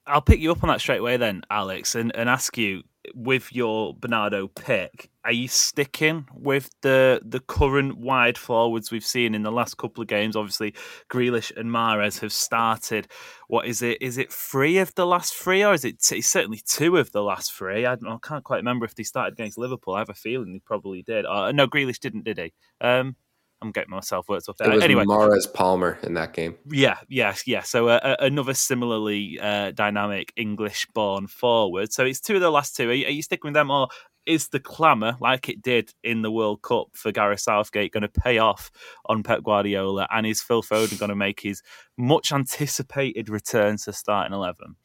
I'll 0.06 0.22
pick 0.22 0.38
you 0.38 0.52
up 0.52 0.62
on 0.62 0.68
that 0.68 0.80
straight 0.80 1.00
away 1.00 1.16
then, 1.16 1.42
Alex, 1.50 1.96
and, 1.96 2.14
and 2.14 2.28
ask 2.28 2.56
you 2.56 2.84
with 3.14 3.52
your 3.52 3.94
Bernardo 3.94 4.48
pick, 4.48 5.10
are 5.24 5.32
you 5.32 5.48
sticking 5.48 6.26
with 6.34 6.70
the 6.82 7.20
the 7.24 7.40
current 7.40 7.98
wide 7.98 8.38
forwards 8.38 8.92
we've 8.92 9.04
seen 9.04 9.34
in 9.34 9.42
the 9.42 9.50
last 9.50 9.76
couple 9.76 10.02
of 10.02 10.08
games? 10.08 10.36
Obviously, 10.36 10.74
Grealish 11.10 11.54
and 11.56 11.70
Mahrez 11.70 12.20
have 12.20 12.32
started. 12.32 13.08
What 13.48 13.66
is 13.66 13.82
it? 13.82 13.98
Is 14.00 14.18
it 14.18 14.32
three 14.32 14.78
of 14.78 14.94
the 14.94 15.06
last 15.06 15.34
three, 15.34 15.64
or 15.64 15.74
is 15.74 15.84
it 15.84 16.00
t- 16.00 16.20
certainly 16.20 16.60
two 16.64 16.96
of 16.96 17.12
the 17.12 17.22
last 17.22 17.52
three? 17.52 17.84
I, 17.86 17.94
I, 17.94 18.16
can't 18.22 18.44
quite 18.44 18.58
remember 18.58 18.84
if 18.84 18.94
they 18.94 19.02
started 19.02 19.32
against 19.32 19.58
Liverpool. 19.58 19.94
I 19.94 20.00
have 20.00 20.10
a 20.10 20.14
feeling 20.14 20.52
they 20.52 20.60
probably 20.60 21.02
did. 21.02 21.26
Uh, 21.26 21.52
no, 21.52 21.66
Grealish 21.66 21.98
didn't, 21.98 22.24
did 22.24 22.38
he? 22.38 22.52
Um, 22.80 23.16
I'm 23.62 23.72
getting 23.72 23.90
myself 23.90 24.28
worked 24.28 24.48
up 24.48 24.56
there. 24.58 24.70
It 24.70 24.74
was 24.74 24.84
anyway, 24.84 25.04
Mahrez 25.04 25.52
Palmer 25.52 25.98
in 26.02 26.14
that 26.14 26.34
game. 26.34 26.56
Yeah, 26.70 26.98
yes, 27.08 27.44
yeah. 27.46 27.62
So 27.62 27.88
uh, 27.88 28.16
another 28.20 28.52
similarly 28.52 29.38
uh, 29.40 29.70
dynamic 29.70 30.32
English-born 30.36 31.26
forward. 31.28 31.92
So 31.92 32.04
it's 32.04 32.20
two 32.20 32.34
of 32.34 32.42
the 32.42 32.50
last 32.50 32.76
two. 32.76 32.90
Are 32.90 32.92
you, 32.92 33.06
are 33.06 33.10
you 33.10 33.22
sticking 33.22 33.48
with 33.48 33.54
them, 33.54 33.70
or 33.70 33.88
is 34.26 34.48
the 34.48 34.60
clamour, 34.60 35.16
like 35.20 35.48
it 35.48 35.62
did 35.62 35.94
in 36.04 36.20
the 36.20 36.30
World 36.30 36.60
Cup 36.60 36.88
for 36.92 37.12
Gareth 37.12 37.40
Southgate, 37.40 37.92
going 37.92 38.02
to 38.02 38.08
pay 38.08 38.38
off 38.38 38.70
on 39.06 39.22
Pep 39.22 39.42
Guardiola? 39.42 40.06
And 40.10 40.26
is 40.26 40.42
Phil 40.42 40.62
Foden 40.62 40.98
going 40.98 41.08
to 41.08 41.16
make 41.16 41.40
his 41.40 41.62
much 41.96 42.32
anticipated 42.32 43.30
return 43.30 43.78
to 43.78 43.92
starting 43.92 44.34
eleven? 44.34 44.76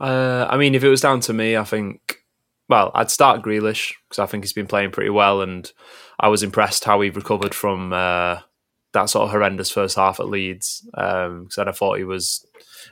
Uh, 0.00 0.46
I 0.50 0.56
mean, 0.56 0.74
if 0.74 0.82
it 0.82 0.88
was 0.88 1.00
down 1.00 1.20
to 1.20 1.32
me, 1.32 1.56
I 1.56 1.62
think 1.62 2.00
well, 2.68 2.90
I'd 2.94 3.10
start 3.10 3.42
Grealish 3.42 3.92
because 4.08 4.18
I 4.18 4.26
think 4.26 4.44
he's 4.44 4.52
been 4.52 4.66
playing 4.66 4.90
pretty 4.90 5.10
well, 5.10 5.42
and 5.42 5.70
I 6.18 6.28
was 6.28 6.42
impressed 6.42 6.84
how 6.84 7.00
he 7.00 7.10
recovered 7.10 7.54
from 7.54 7.92
uh, 7.92 8.38
that 8.92 9.10
sort 9.10 9.24
of 9.24 9.30
horrendous 9.30 9.70
first 9.70 9.96
half 9.96 10.20
at 10.20 10.28
Leeds. 10.28 10.86
Because 10.94 11.58
um, 11.58 11.68
I 11.68 11.72
thought 11.72 11.98
he 11.98 12.04
was, 12.04 12.46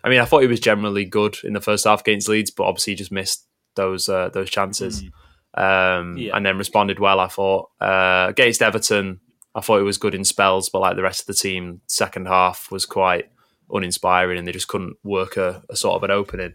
I 0.05 0.11
mean, 0.11 0.21
I 0.21 0.25
thought 0.25 0.43
he 0.43 0.49
was 0.49 0.61
generally 0.61 1.05
good 1.05 1.39
in 1.45 1.55
the 1.55 1.61
first 1.61 1.85
half 1.85 2.01
against 2.01 2.29
Leeds, 2.29 2.51
but 2.51 2.65
obviously 2.65 2.93
he 2.93 2.97
just 2.97 3.13
missed 3.13 3.47
those 3.75 4.09
uh, 4.09 4.29
those 4.29 4.51
chances, 4.51 5.03
mm. 5.03 6.01
um, 6.01 6.19
yeah. 6.19 6.37
and 6.37 6.45
then 6.45 6.59
responded 6.59 6.99
well. 6.99 7.21
I 7.21 7.29
thought 7.29 7.71
uh, 7.81 8.27
against 8.29 8.61
Everton, 8.61 9.21
I 9.55 9.63
thought 9.63 9.79
he 9.79 9.85
was 9.85 9.99
good 9.99 10.15
in 10.15 10.25
spells, 10.25 10.69
but 10.69 10.81
like 10.81 10.97
the 10.97 11.03
rest 11.03 11.21
of 11.21 11.27
the 11.27 11.35
team, 11.35 11.81
second 11.87 12.27
half 12.29 12.71
was 12.71 12.85
quite 12.85 13.31
uninspiring, 13.71 14.39
and 14.39 14.47
they 14.47 14.53
just 14.53 14.69
couldn't 14.69 14.97
work 15.03 15.39
a, 15.39 15.63
a 15.71 15.77
sort 15.77 15.97
of 15.97 16.03
an 16.03 16.11
opening. 16.11 16.55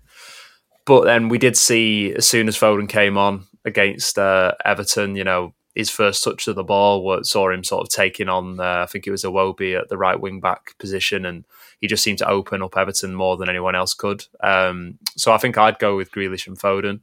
But 0.87 1.03
then 1.03 1.27
we 1.27 1.37
did 1.37 1.57
see 1.57 2.13
as 2.13 2.25
soon 2.25 2.47
as 2.47 2.57
Foden 2.57 2.87
came 2.87 3.17
on 3.17 3.43
against 3.65 4.17
uh, 4.17 4.53
Everton, 4.63 5.17
you 5.17 5.25
know, 5.25 5.53
his 5.75 5.89
first 5.89 6.23
touch 6.23 6.47
of 6.47 6.55
the 6.55 6.63
ball 6.63 7.19
saw 7.23 7.51
him 7.51 7.63
sort 7.65 7.85
of 7.85 7.89
taking 7.89 8.29
on, 8.29 8.57
uh, 8.59 8.83
I 8.83 8.85
think 8.85 9.05
it 9.05 9.11
was 9.11 9.25
Iwobi 9.25 9.77
at 9.77 9.89
the 9.89 9.97
right 9.97 10.19
wing 10.19 10.39
back 10.39 10.77
position, 10.79 11.25
and 11.25 11.45
he 11.81 11.87
just 11.87 12.03
seemed 12.03 12.19
to 12.19 12.29
open 12.29 12.63
up 12.63 12.77
Everton 12.77 13.13
more 13.13 13.35
than 13.35 13.49
anyone 13.49 13.75
else 13.75 13.93
could. 13.93 14.23
Um, 14.39 14.97
so 15.17 15.33
I 15.33 15.37
think 15.37 15.57
I'd 15.57 15.77
go 15.77 15.97
with 15.97 16.09
Grealish 16.09 16.47
and 16.47 16.57
Foden. 16.57 17.01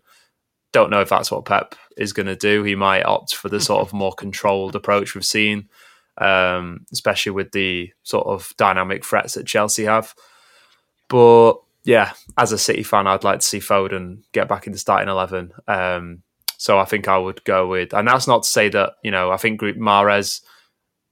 Don't 0.73 0.91
know 0.91 1.03
if 1.03 1.11
that's 1.11 1.31
what 1.31 1.45
Pep 1.45 1.75
is 1.99 2.15
going 2.15 2.27
to 2.27 2.35
do. 2.35 2.63
He 2.63 2.75
might 2.75 3.05
opt 3.05 3.35
for 3.35 3.51
the 3.51 3.61
sort 3.61 3.87
of 3.87 3.93
more 3.93 4.15
controlled 4.15 4.75
approach 4.75 5.15
we've 5.15 5.27
seen, 5.27 5.69
um, 6.17 6.87
especially 6.91 7.33
with 7.33 7.53
the 7.53 7.93
sort 8.03 8.27
of 8.29 8.55
dynamic 8.57 9.05
threats 9.05 9.35
that 9.35 9.47
Chelsea 9.47 9.85
have. 9.85 10.15
But 11.11 11.59
yeah, 11.85 12.13
as 12.37 12.53
a 12.53 12.59
City 12.59 12.83
fan, 12.83 13.07
I'd 13.07 13.25
like 13.25 13.41
to 13.41 13.47
see 13.47 13.61
Foden 13.61 14.23
get 14.33 14.49
back 14.49 14.67
into 14.67 14.79
starting 14.79 15.09
eleven. 15.09 15.53
Um, 15.69 16.23
so 16.57 16.79
I 16.79 16.85
think 16.85 17.09
I 17.09 17.19
would 17.19 17.45
go 17.45 17.69
with, 17.69 17.93
and 17.93 18.09
that's 18.09 18.27
not 18.27 18.45
to 18.45 18.49
say 18.49 18.69
that 18.71 18.95
you 19.03 19.11
know 19.11 19.31
I 19.31 19.37
think 19.37 19.59
Group 19.59 19.77
Mahrez 19.77 20.41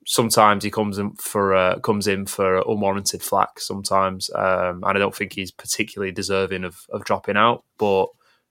sometimes 0.07 0.65
he 0.65 0.71
comes 0.71 0.99
in 0.99 1.15
for 1.15 1.55
uh, 1.55 1.79
comes 1.81 2.07
in 2.07 2.27
for 2.27 2.59
unwarranted 2.59 3.23
flack 3.23 3.61
sometimes, 3.61 4.31
um, 4.35 4.83
and 4.85 4.97
I 4.97 4.99
don't 4.99 5.15
think 5.15 5.33
he's 5.33 5.51
particularly 5.51 6.13
deserving 6.13 6.65
of, 6.65 6.87
of 6.91 7.05
dropping 7.05 7.37
out. 7.37 7.65
But 7.79 8.07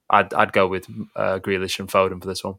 I'd 0.08 0.32
I'd 0.34 0.52
go 0.52 0.68
with 0.68 0.86
uh, 1.16 1.38
Grealish 1.40 1.78
and 1.78 1.88
Foden 1.88 2.20
for 2.20 2.28
this 2.28 2.44
one. 2.44 2.54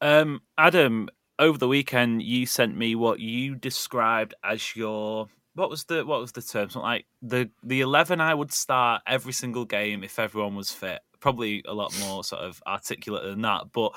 Um, 0.00 0.42
Adam, 0.58 1.08
over 1.38 1.58
the 1.58 1.68
weekend, 1.68 2.22
you 2.22 2.46
sent 2.46 2.76
me 2.76 2.94
what 2.94 3.20
you 3.20 3.54
described 3.54 4.34
as 4.44 4.76
your 4.76 5.28
what 5.54 5.70
was 5.70 5.84
the 5.84 6.04
what 6.04 6.20
was 6.20 6.32
the 6.32 6.42
term? 6.42 6.70
Something 6.70 6.82
like 6.82 7.06
the 7.22 7.50
the 7.62 7.80
eleven 7.80 8.20
I 8.20 8.34
would 8.34 8.52
start 8.52 9.02
every 9.06 9.32
single 9.32 9.64
game 9.64 10.04
if 10.04 10.18
everyone 10.18 10.54
was 10.54 10.70
fit. 10.70 11.00
Probably 11.20 11.62
a 11.66 11.74
lot 11.74 11.98
more 12.00 12.22
sort 12.24 12.42
of 12.42 12.62
articulate 12.66 13.24
than 13.24 13.42
that, 13.42 13.72
but 13.72 13.92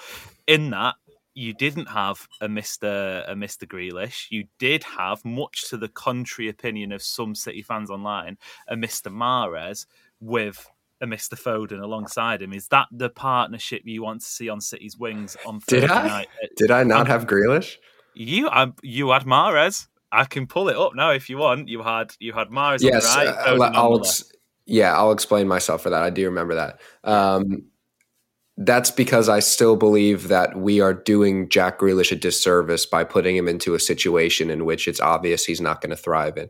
in 0.47 0.69
that 0.69 0.95
you 1.33 1.53
didn't 1.53 1.87
have 1.87 2.27
a 2.41 2.47
Mister 2.47 3.23
a 3.27 3.35
Mister 3.35 3.65
Grealish. 3.65 4.27
You 4.29 4.45
did 4.57 4.83
have, 4.83 5.23
much 5.23 5.69
to 5.69 5.77
the 5.77 5.89
contrary 5.89 6.49
opinion 6.49 6.91
of 6.91 7.01
some 7.03 7.35
City 7.35 7.61
fans 7.61 7.91
online, 7.91 8.37
a 8.67 8.75
Mister 8.75 9.09
Mahrez 9.09 9.85
with 10.19 10.67
a 10.99 11.05
Mr. 11.05 11.39
Foden 11.39 11.79
alongside 11.81 12.41
him. 12.41 12.53
Is 12.53 12.67
that 12.69 12.87
the 12.91 13.09
partnership 13.09 13.83
you 13.85 14.01
want 14.01 14.21
to 14.21 14.27
see 14.27 14.49
on 14.49 14.59
City's 14.59 14.97
wings 14.97 15.37
on 15.45 15.59
Did 15.67 15.81
Thursday 15.81 15.93
I? 15.93 16.07
night? 16.07 16.27
Did 16.55 16.71
I 16.71 16.83
not 16.83 17.07
have 17.07 17.27
Grealish? 17.27 17.77
You, 18.15 18.49
um, 18.49 18.73
you 18.81 19.09
had 19.11 19.23
Mahrez. 19.23 19.87
I 20.11 20.25
can 20.25 20.47
pull 20.47 20.69
it 20.69 20.77
up 20.77 20.95
now 20.95 21.11
if 21.11 21.29
you 21.29 21.37
want. 21.37 21.67
You 21.67 21.83
had 21.83 22.13
you 22.19 22.33
had 22.33 22.47
Mahrez 22.49 22.79
Yes, 22.81 23.05
on 23.15 23.25
the 23.25 23.31
right. 23.59 23.75
uh, 23.75 23.79
I'll 23.79 23.99
ex- 23.99 24.31
yeah, 24.65 24.95
I'll 24.95 25.11
explain 25.11 25.47
myself 25.47 25.81
for 25.81 25.89
that. 25.89 26.01
I 26.01 26.09
do 26.09 26.25
remember 26.25 26.55
that. 26.55 26.79
Um, 27.03 27.63
that's 28.57 28.89
because 28.89 29.29
I 29.29 29.39
still 29.39 29.75
believe 29.75 30.29
that 30.29 30.57
we 30.57 30.81
are 30.81 30.93
doing 30.93 31.47
Jack 31.47 31.79
Grealish 31.79 32.11
a 32.11 32.15
disservice 32.15 32.85
by 32.85 33.03
putting 33.03 33.35
him 33.35 33.47
into 33.47 33.75
a 33.75 33.79
situation 33.79 34.49
in 34.49 34.65
which 34.65 34.87
it's 34.87 34.99
obvious 34.99 35.45
he's 35.45 35.61
not 35.61 35.79
going 35.79 35.91
to 35.91 35.95
thrive 35.95 36.37
in. 36.37 36.49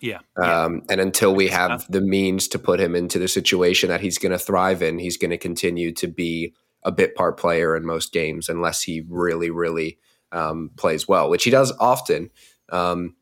Yeah, 0.00 0.18
yeah. 0.38 0.64
Um, 0.64 0.82
and 0.90 1.00
until 1.00 1.34
we 1.34 1.48
have 1.48 1.86
the 1.90 2.00
means 2.00 2.48
to 2.48 2.58
put 2.58 2.80
him 2.80 2.96
into 2.96 3.18
the 3.18 3.28
situation 3.28 3.88
that 3.88 4.00
he's 4.00 4.18
going 4.18 4.32
to 4.32 4.38
thrive 4.38 4.82
in, 4.82 4.98
he's 4.98 5.16
going 5.16 5.30
to 5.30 5.38
continue 5.38 5.92
to 5.92 6.08
be 6.08 6.52
a 6.82 6.92
bit 6.92 7.14
part 7.14 7.38
player 7.38 7.76
in 7.76 7.86
most 7.86 8.12
games 8.12 8.48
unless 8.48 8.82
he 8.82 9.04
really, 9.08 9.50
really 9.50 9.98
um, 10.32 10.70
plays 10.76 11.08
well, 11.08 11.30
which 11.30 11.44
he 11.44 11.50
does 11.50 11.72
often. 11.78 12.30
Um, 12.74 13.14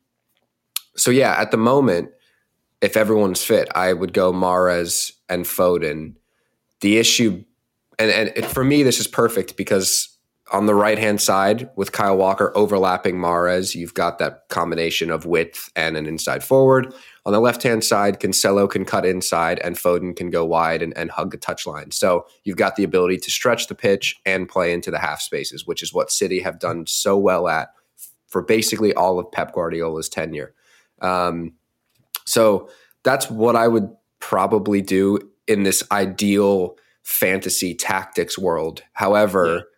so, 0.95 1.11
yeah, 1.11 1.35
at 1.39 1.51
the 1.51 1.57
moment, 1.57 2.11
if 2.81 2.97
everyone's 2.97 3.43
fit, 3.43 3.69
I 3.73 3.93
would 3.93 4.13
go 4.13 4.33
Mahrez 4.33 5.13
and 5.29 5.45
Foden. 5.45 6.15
The 6.81 6.97
issue, 6.97 7.45
and, 7.97 8.11
and 8.11 8.33
it, 8.35 8.45
for 8.45 8.63
me, 8.63 8.83
this 8.83 8.99
is 8.99 9.07
perfect 9.07 9.55
because 9.55 10.13
on 10.51 10.65
the 10.65 10.75
right 10.75 10.99
hand 10.99 11.21
side 11.21 11.69
with 11.75 11.93
Kyle 11.93 12.17
Walker 12.17 12.51
overlapping 12.55 13.15
Mahrez, 13.15 13.73
you've 13.73 13.93
got 13.93 14.19
that 14.19 14.43
combination 14.49 15.09
of 15.09 15.25
width 15.25 15.71
and 15.75 15.95
an 15.95 16.05
inside 16.05 16.43
forward. 16.43 16.93
On 17.25 17.31
the 17.31 17.39
left 17.39 17.63
hand 17.63 17.83
side, 17.83 18.19
Cancelo 18.19 18.69
can 18.69 18.83
cut 18.83 19.05
inside 19.05 19.59
and 19.59 19.77
Foden 19.77 20.15
can 20.15 20.29
go 20.29 20.43
wide 20.45 20.81
and, 20.81 20.95
and 20.97 21.09
hug 21.09 21.31
the 21.31 21.37
touchline. 21.37 21.93
So 21.93 22.25
you've 22.43 22.57
got 22.57 22.75
the 22.75 22.83
ability 22.83 23.17
to 23.19 23.31
stretch 23.31 23.67
the 23.67 23.75
pitch 23.75 24.19
and 24.25 24.49
play 24.49 24.73
into 24.73 24.91
the 24.91 24.99
half 24.99 25.21
spaces, 25.21 25.65
which 25.65 25.81
is 25.81 25.93
what 25.93 26.11
City 26.11 26.41
have 26.41 26.59
done 26.59 26.85
so 26.85 27.17
well 27.17 27.47
at 27.47 27.69
for 28.33 28.41
basically 28.41 28.93
all 28.95 29.19
of 29.19 29.31
Pep 29.31 29.53
Guardiola's 29.53 30.09
tenure. 30.09 30.55
Um, 31.01 31.53
so 32.25 32.67
that's 33.03 33.29
what 33.29 33.55
I 33.55 33.67
would 33.67 33.89
probably 34.19 34.81
do 34.81 35.19
in 35.47 35.61
this 35.61 35.83
ideal 35.91 36.75
fantasy 37.03 37.75
tactics 37.75 38.37
world. 38.37 38.81
However, 38.93 39.69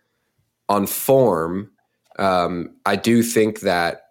on 0.70 0.86
form, 0.86 1.70
um, 2.18 2.74
I 2.86 2.96
do 2.96 3.22
think 3.22 3.60
that 3.60 4.04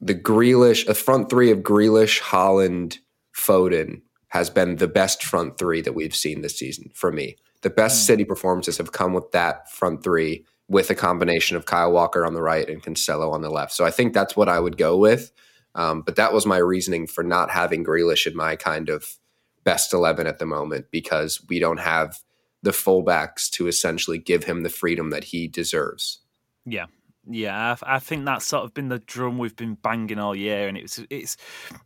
the 0.00 0.14
Grealish, 0.14 0.88
a 0.88 0.94
front 0.94 1.28
three 1.28 1.50
of 1.50 1.58
Grealish, 1.58 2.20
Haaland, 2.20 2.98
Foden 3.36 4.00
has 4.28 4.48
been 4.48 4.76
the 4.76 4.88
best 4.88 5.22
front 5.22 5.58
three 5.58 5.82
that 5.82 5.94
we've 5.94 6.16
seen 6.16 6.40
this 6.40 6.58
season 6.58 6.90
for 6.94 7.12
me. 7.12 7.36
The 7.62 7.70
best 7.70 8.06
City 8.06 8.24
performances 8.24 8.78
have 8.78 8.92
come 8.92 9.12
with 9.12 9.30
that 9.32 9.70
front 9.70 10.02
three 10.02 10.46
with 10.68 10.90
a 10.90 10.94
combination 10.94 11.56
of 11.56 11.66
Kyle 11.66 11.92
Walker 11.92 12.26
on 12.26 12.34
the 12.34 12.42
right 12.42 12.68
and 12.68 12.82
Cancelo 12.82 13.32
on 13.32 13.42
the 13.42 13.50
left. 13.50 13.72
So 13.72 13.84
I 13.84 13.90
think 13.90 14.12
that's 14.12 14.36
what 14.36 14.48
I 14.48 14.60
would 14.60 14.76
go 14.76 14.96
with. 14.96 15.32
Um, 15.74 16.02
but 16.02 16.16
that 16.16 16.32
was 16.32 16.44
my 16.44 16.58
reasoning 16.58 17.06
for 17.06 17.22
not 17.22 17.50
having 17.50 17.84
Grealish 17.84 18.26
in 18.26 18.36
my 18.36 18.56
kind 18.56 18.88
of 18.88 19.16
best 19.64 19.92
11 19.92 20.26
at 20.26 20.38
the 20.38 20.46
moment 20.46 20.86
because 20.90 21.42
we 21.48 21.58
don't 21.58 21.80
have 21.80 22.18
the 22.62 22.70
fullbacks 22.70 23.48
to 23.50 23.66
essentially 23.66 24.18
give 24.18 24.44
him 24.44 24.62
the 24.62 24.68
freedom 24.68 25.10
that 25.10 25.24
he 25.24 25.46
deserves. 25.46 26.20
Yeah, 26.64 26.86
yeah. 27.30 27.76
I, 27.82 27.96
I 27.96 27.98
think 27.98 28.24
that's 28.24 28.46
sort 28.46 28.64
of 28.64 28.74
been 28.74 28.88
the 28.88 28.98
drum 28.98 29.38
we've 29.38 29.56
been 29.56 29.74
banging 29.74 30.18
all 30.18 30.34
year, 30.34 30.68
and 30.68 30.76
it's 30.76 31.00
it's 31.10 31.36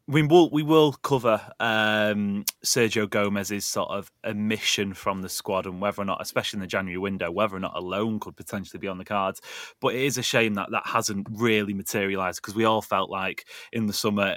we 0.07 0.23
will 0.23 0.51
we 0.51 0.63
will 0.63 0.93
cover 0.93 1.41
um, 1.61 2.45
Sergio 2.65 3.09
Gomez's 3.09 3.65
sort 3.65 3.91
of 3.91 4.11
omission 4.25 4.95
from 4.95 5.23
the 5.23 5.29
squad 5.29 5.67
and 5.67 5.81
whether 5.81 6.03
or 6.03 6.05
not, 6.05 6.23
especially 6.23 6.59
in 6.59 6.63
the 6.63 6.67
January 6.67 6.99
window, 6.99 7.31
whether 7.31 7.57
or 7.57 7.61
not 7.61 7.77
a 7.77 7.81
loan 7.81 8.21
could 8.21 8.37
potentially 8.37 8.79
be 8.79 8.89
on 8.89 8.99
the 8.99 9.05
cards. 9.05 9.41
But 9.81 9.95
it 9.95 10.03
is 10.03 10.19
a 10.19 10.23
shame 10.23 10.55
that 10.55 10.71
that 10.71 10.87
hasn't 10.87 11.27
really 11.31 11.75
materialised 11.75 12.41
because 12.41 12.55
we 12.55 12.65
all 12.65 12.83
felt 12.83 13.11
like 13.11 13.47
in 13.73 13.87
the 13.87 13.93
summer 13.93 14.37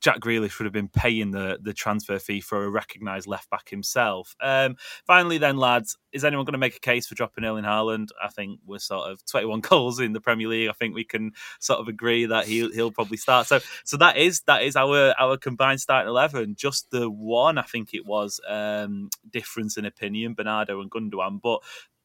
Jack 0.00 0.20
Grealish 0.20 0.58
would 0.58 0.64
have 0.64 0.72
been 0.72 0.88
paying 0.88 1.30
the 1.30 1.58
the 1.60 1.72
transfer 1.72 2.18
fee 2.18 2.40
for 2.40 2.64
a 2.64 2.70
recognised 2.70 3.26
left 3.26 3.50
back 3.50 3.68
himself. 3.68 4.34
Um, 4.40 4.76
finally, 5.06 5.38
then, 5.38 5.56
lads, 5.56 5.96
is 6.12 6.24
anyone 6.24 6.44
going 6.44 6.52
to 6.52 6.58
make 6.58 6.76
a 6.76 6.80
case 6.80 7.06
for 7.06 7.14
dropping 7.14 7.44
Erling 7.44 7.64
Haaland? 7.64 8.08
I 8.22 8.28
think 8.28 8.60
we're 8.66 8.78
sort 8.78 9.10
of 9.10 9.24
21 9.26 9.60
goals 9.62 10.00
in 10.00 10.12
the 10.12 10.20
Premier 10.20 10.48
League. 10.48 10.68
I 10.68 10.72
think 10.72 10.94
we 10.94 11.04
can 11.04 11.32
sort 11.60 11.80
of 11.80 11.88
agree 11.88 12.26
that 12.26 12.46
he'll 12.46 12.72
he'll 12.72 12.92
probably 12.92 13.16
start. 13.16 13.46
So 13.46 13.60
so 13.84 13.96
that 13.98 14.16
is 14.16 14.42
that 14.42 14.62
is 14.62 14.76
our 14.76 15.14
our 15.18 15.36
combined 15.36 15.80
starting 15.80 16.08
eleven. 16.08 16.54
Just 16.54 16.90
the 16.90 17.10
one, 17.10 17.58
I 17.58 17.62
think 17.62 17.94
it 17.94 18.06
was 18.06 18.40
um, 18.48 19.08
difference 19.30 19.76
in 19.76 19.84
opinion, 19.84 20.34
Bernardo 20.34 20.80
and 20.80 20.90
Gundogan, 20.90 21.40
but 21.40 21.60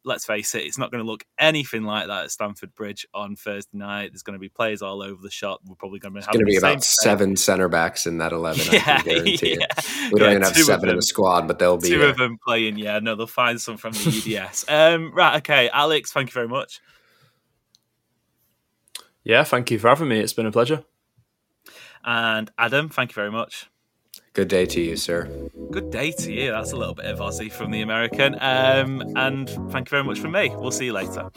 let's 0.07 0.25
face 0.25 0.55
it, 0.55 0.63
it's 0.63 0.77
not 0.77 0.89
going 0.91 1.03
to 1.03 1.09
look 1.09 1.23
anything 1.37 1.83
like 1.83 2.07
that 2.07 2.23
at 2.23 2.31
Stamford 2.31 2.73
Bridge 2.73 3.05
on 3.13 3.35
Thursday 3.35 3.77
night. 3.77 4.11
There's 4.11 4.23
going 4.23 4.33
to 4.35 4.39
be 4.39 4.49
players 4.49 4.81
all 4.81 5.03
over 5.03 5.21
the 5.21 5.29
shop. 5.29 5.59
We're 5.65 5.75
probably 5.75 5.99
going 5.99 6.13
to 6.13 6.17
It's 6.19 6.27
going 6.27 6.39
to 6.39 6.45
be 6.45 6.55
about 6.55 6.83
seven 6.83 7.35
center 7.35 7.67
backs 7.69 8.07
in 8.07 8.17
that 8.17 8.31
11. 8.31 8.61
I 8.69 8.71
Yeah, 8.73 9.01
can 9.01 9.05
guarantee 9.05 9.57
yeah. 9.59 9.65
it. 9.77 10.11
We 10.13 10.19
don't 10.19 10.29
Yeah, 10.29 10.29
even 10.31 10.41
have 10.43 10.55
seven 10.57 10.83
in 10.85 10.87
them. 10.87 10.95
the 10.97 11.01
squad, 11.03 11.47
but 11.47 11.59
they'll 11.59 11.77
be 11.77 11.89
Two 11.89 11.99
there. 11.99 12.09
of 12.09 12.17
them 12.17 12.37
playing, 12.43 12.77
yeah. 12.77 12.99
No, 12.99 13.15
they'll 13.15 13.27
find 13.27 13.59
some 13.61 13.77
from 13.77 13.91
the 13.93 14.37
EDS. 14.39 14.65
um, 14.69 15.13
right, 15.13 15.37
okay. 15.37 15.69
Alex, 15.69 16.11
thank 16.11 16.29
you 16.29 16.33
very 16.33 16.47
much. 16.47 16.79
Yeah, 19.23 19.43
thank 19.43 19.69
you 19.71 19.77
for 19.79 19.89
having 19.89 20.07
me. 20.07 20.19
It's 20.19 20.33
been 20.33 20.45
a 20.45 20.51
pleasure. 20.51 20.83
And 22.05 22.49
Adam, 22.57 22.87
thank 22.89 23.11
you 23.11 23.15
very 23.15 23.31
much. 23.31 23.69
Good 24.37 24.49
day 24.49 24.67
to 24.67 24.79
you, 24.79 24.95
sir. 24.97 25.25
Good 25.71 25.89
day 25.89 26.11
to 26.11 26.31
you. 26.31 26.51
That's 26.51 26.71
a 26.71 26.75
little 26.75 26.93
bit 26.93 27.05
of 27.05 27.17
Aussie 27.17 27.51
from 27.51 27.71
the 27.71 27.81
American. 27.81 28.35
Um, 28.39 29.01
and 29.15 29.49
thank 29.71 29.87
you 29.87 29.89
very 29.89 30.03
much 30.03 30.19
from 30.19 30.33
me. 30.33 30.49
We'll 30.49 30.69
see 30.69 30.85
you 30.85 30.93
later. 30.93 31.31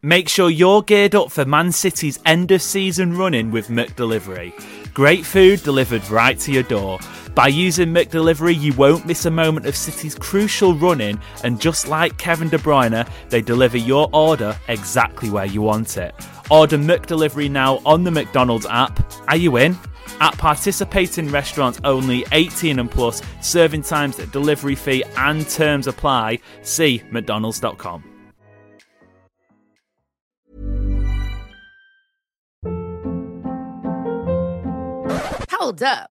Make 0.00 0.28
sure 0.28 0.48
you're 0.48 0.82
geared 0.82 1.16
up 1.16 1.32
for 1.32 1.44
Man 1.44 1.72
City's 1.72 2.20
end 2.24 2.52
of 2.52 2.62
season 2.62 3.16
running 3.16 3.50
with 3.50 3.66
McDelivery. 3.66 4.52
Great 4.94 5.26
food 5.26 5.64
delivered 5.64 6.08
right 6.08 6.38
to 6.38 6.52
your 6.52 6.62
door. 6.62 7.00
By 7.34 7.46
using 7.48 7.94
McDelivery, 7.94 8.60
you 8.60 8.72
won't 8.74 9.06
miss 9.06 9.24
a 9.24 9.30
moment 9.30 9.66
of 9.66 9.76
City's 9.76 10.14
crucial 10.14 10.74
running, 10.74 11.20
and 11.44 11.60
just 11.60 11.88
like 11.88 12.18
Kevin 12.18 12.48
De 12.48 12.58
Bruyne, 12.58 13.08
they 13.28 13.40
deliver 13.40 13.76
your 13.76 14.08
order 14.12 14.58
exactly 14.68 15.30
where 15.30 15.46
you 15.46 15.62
want 15.62 15.96
it. 15.96 16.14
Order 16.50 16.78
McDelivery 16.78 17.50
now 17.50 17.80
on 17.86 18.02
the 18.02 18.10
McDonald's 18.10 18.66
app. 18.66 19.00
Are 19.28 19.36
you 19.36 19.56
in? 19.58 19.78
At 20.20 20.36
participating 20.38 21.30
restaurants 21.30 21.80
only 21.84 22.26
18 22.32 22.80
and 22.80 22.90
plus, 22.90 23.22
serving 23.40 23.82
times, 23.82 24.16
delivery 24.16 24.74
fee, 24.74 25.04
and 25.16 25.48
terms 25.48 25.86
apply. 25.86 26.40
See 26.62 27.02
McDonald's.com. 27.10 28.04
Hold 35.50 35.82
up. 35.82 36.10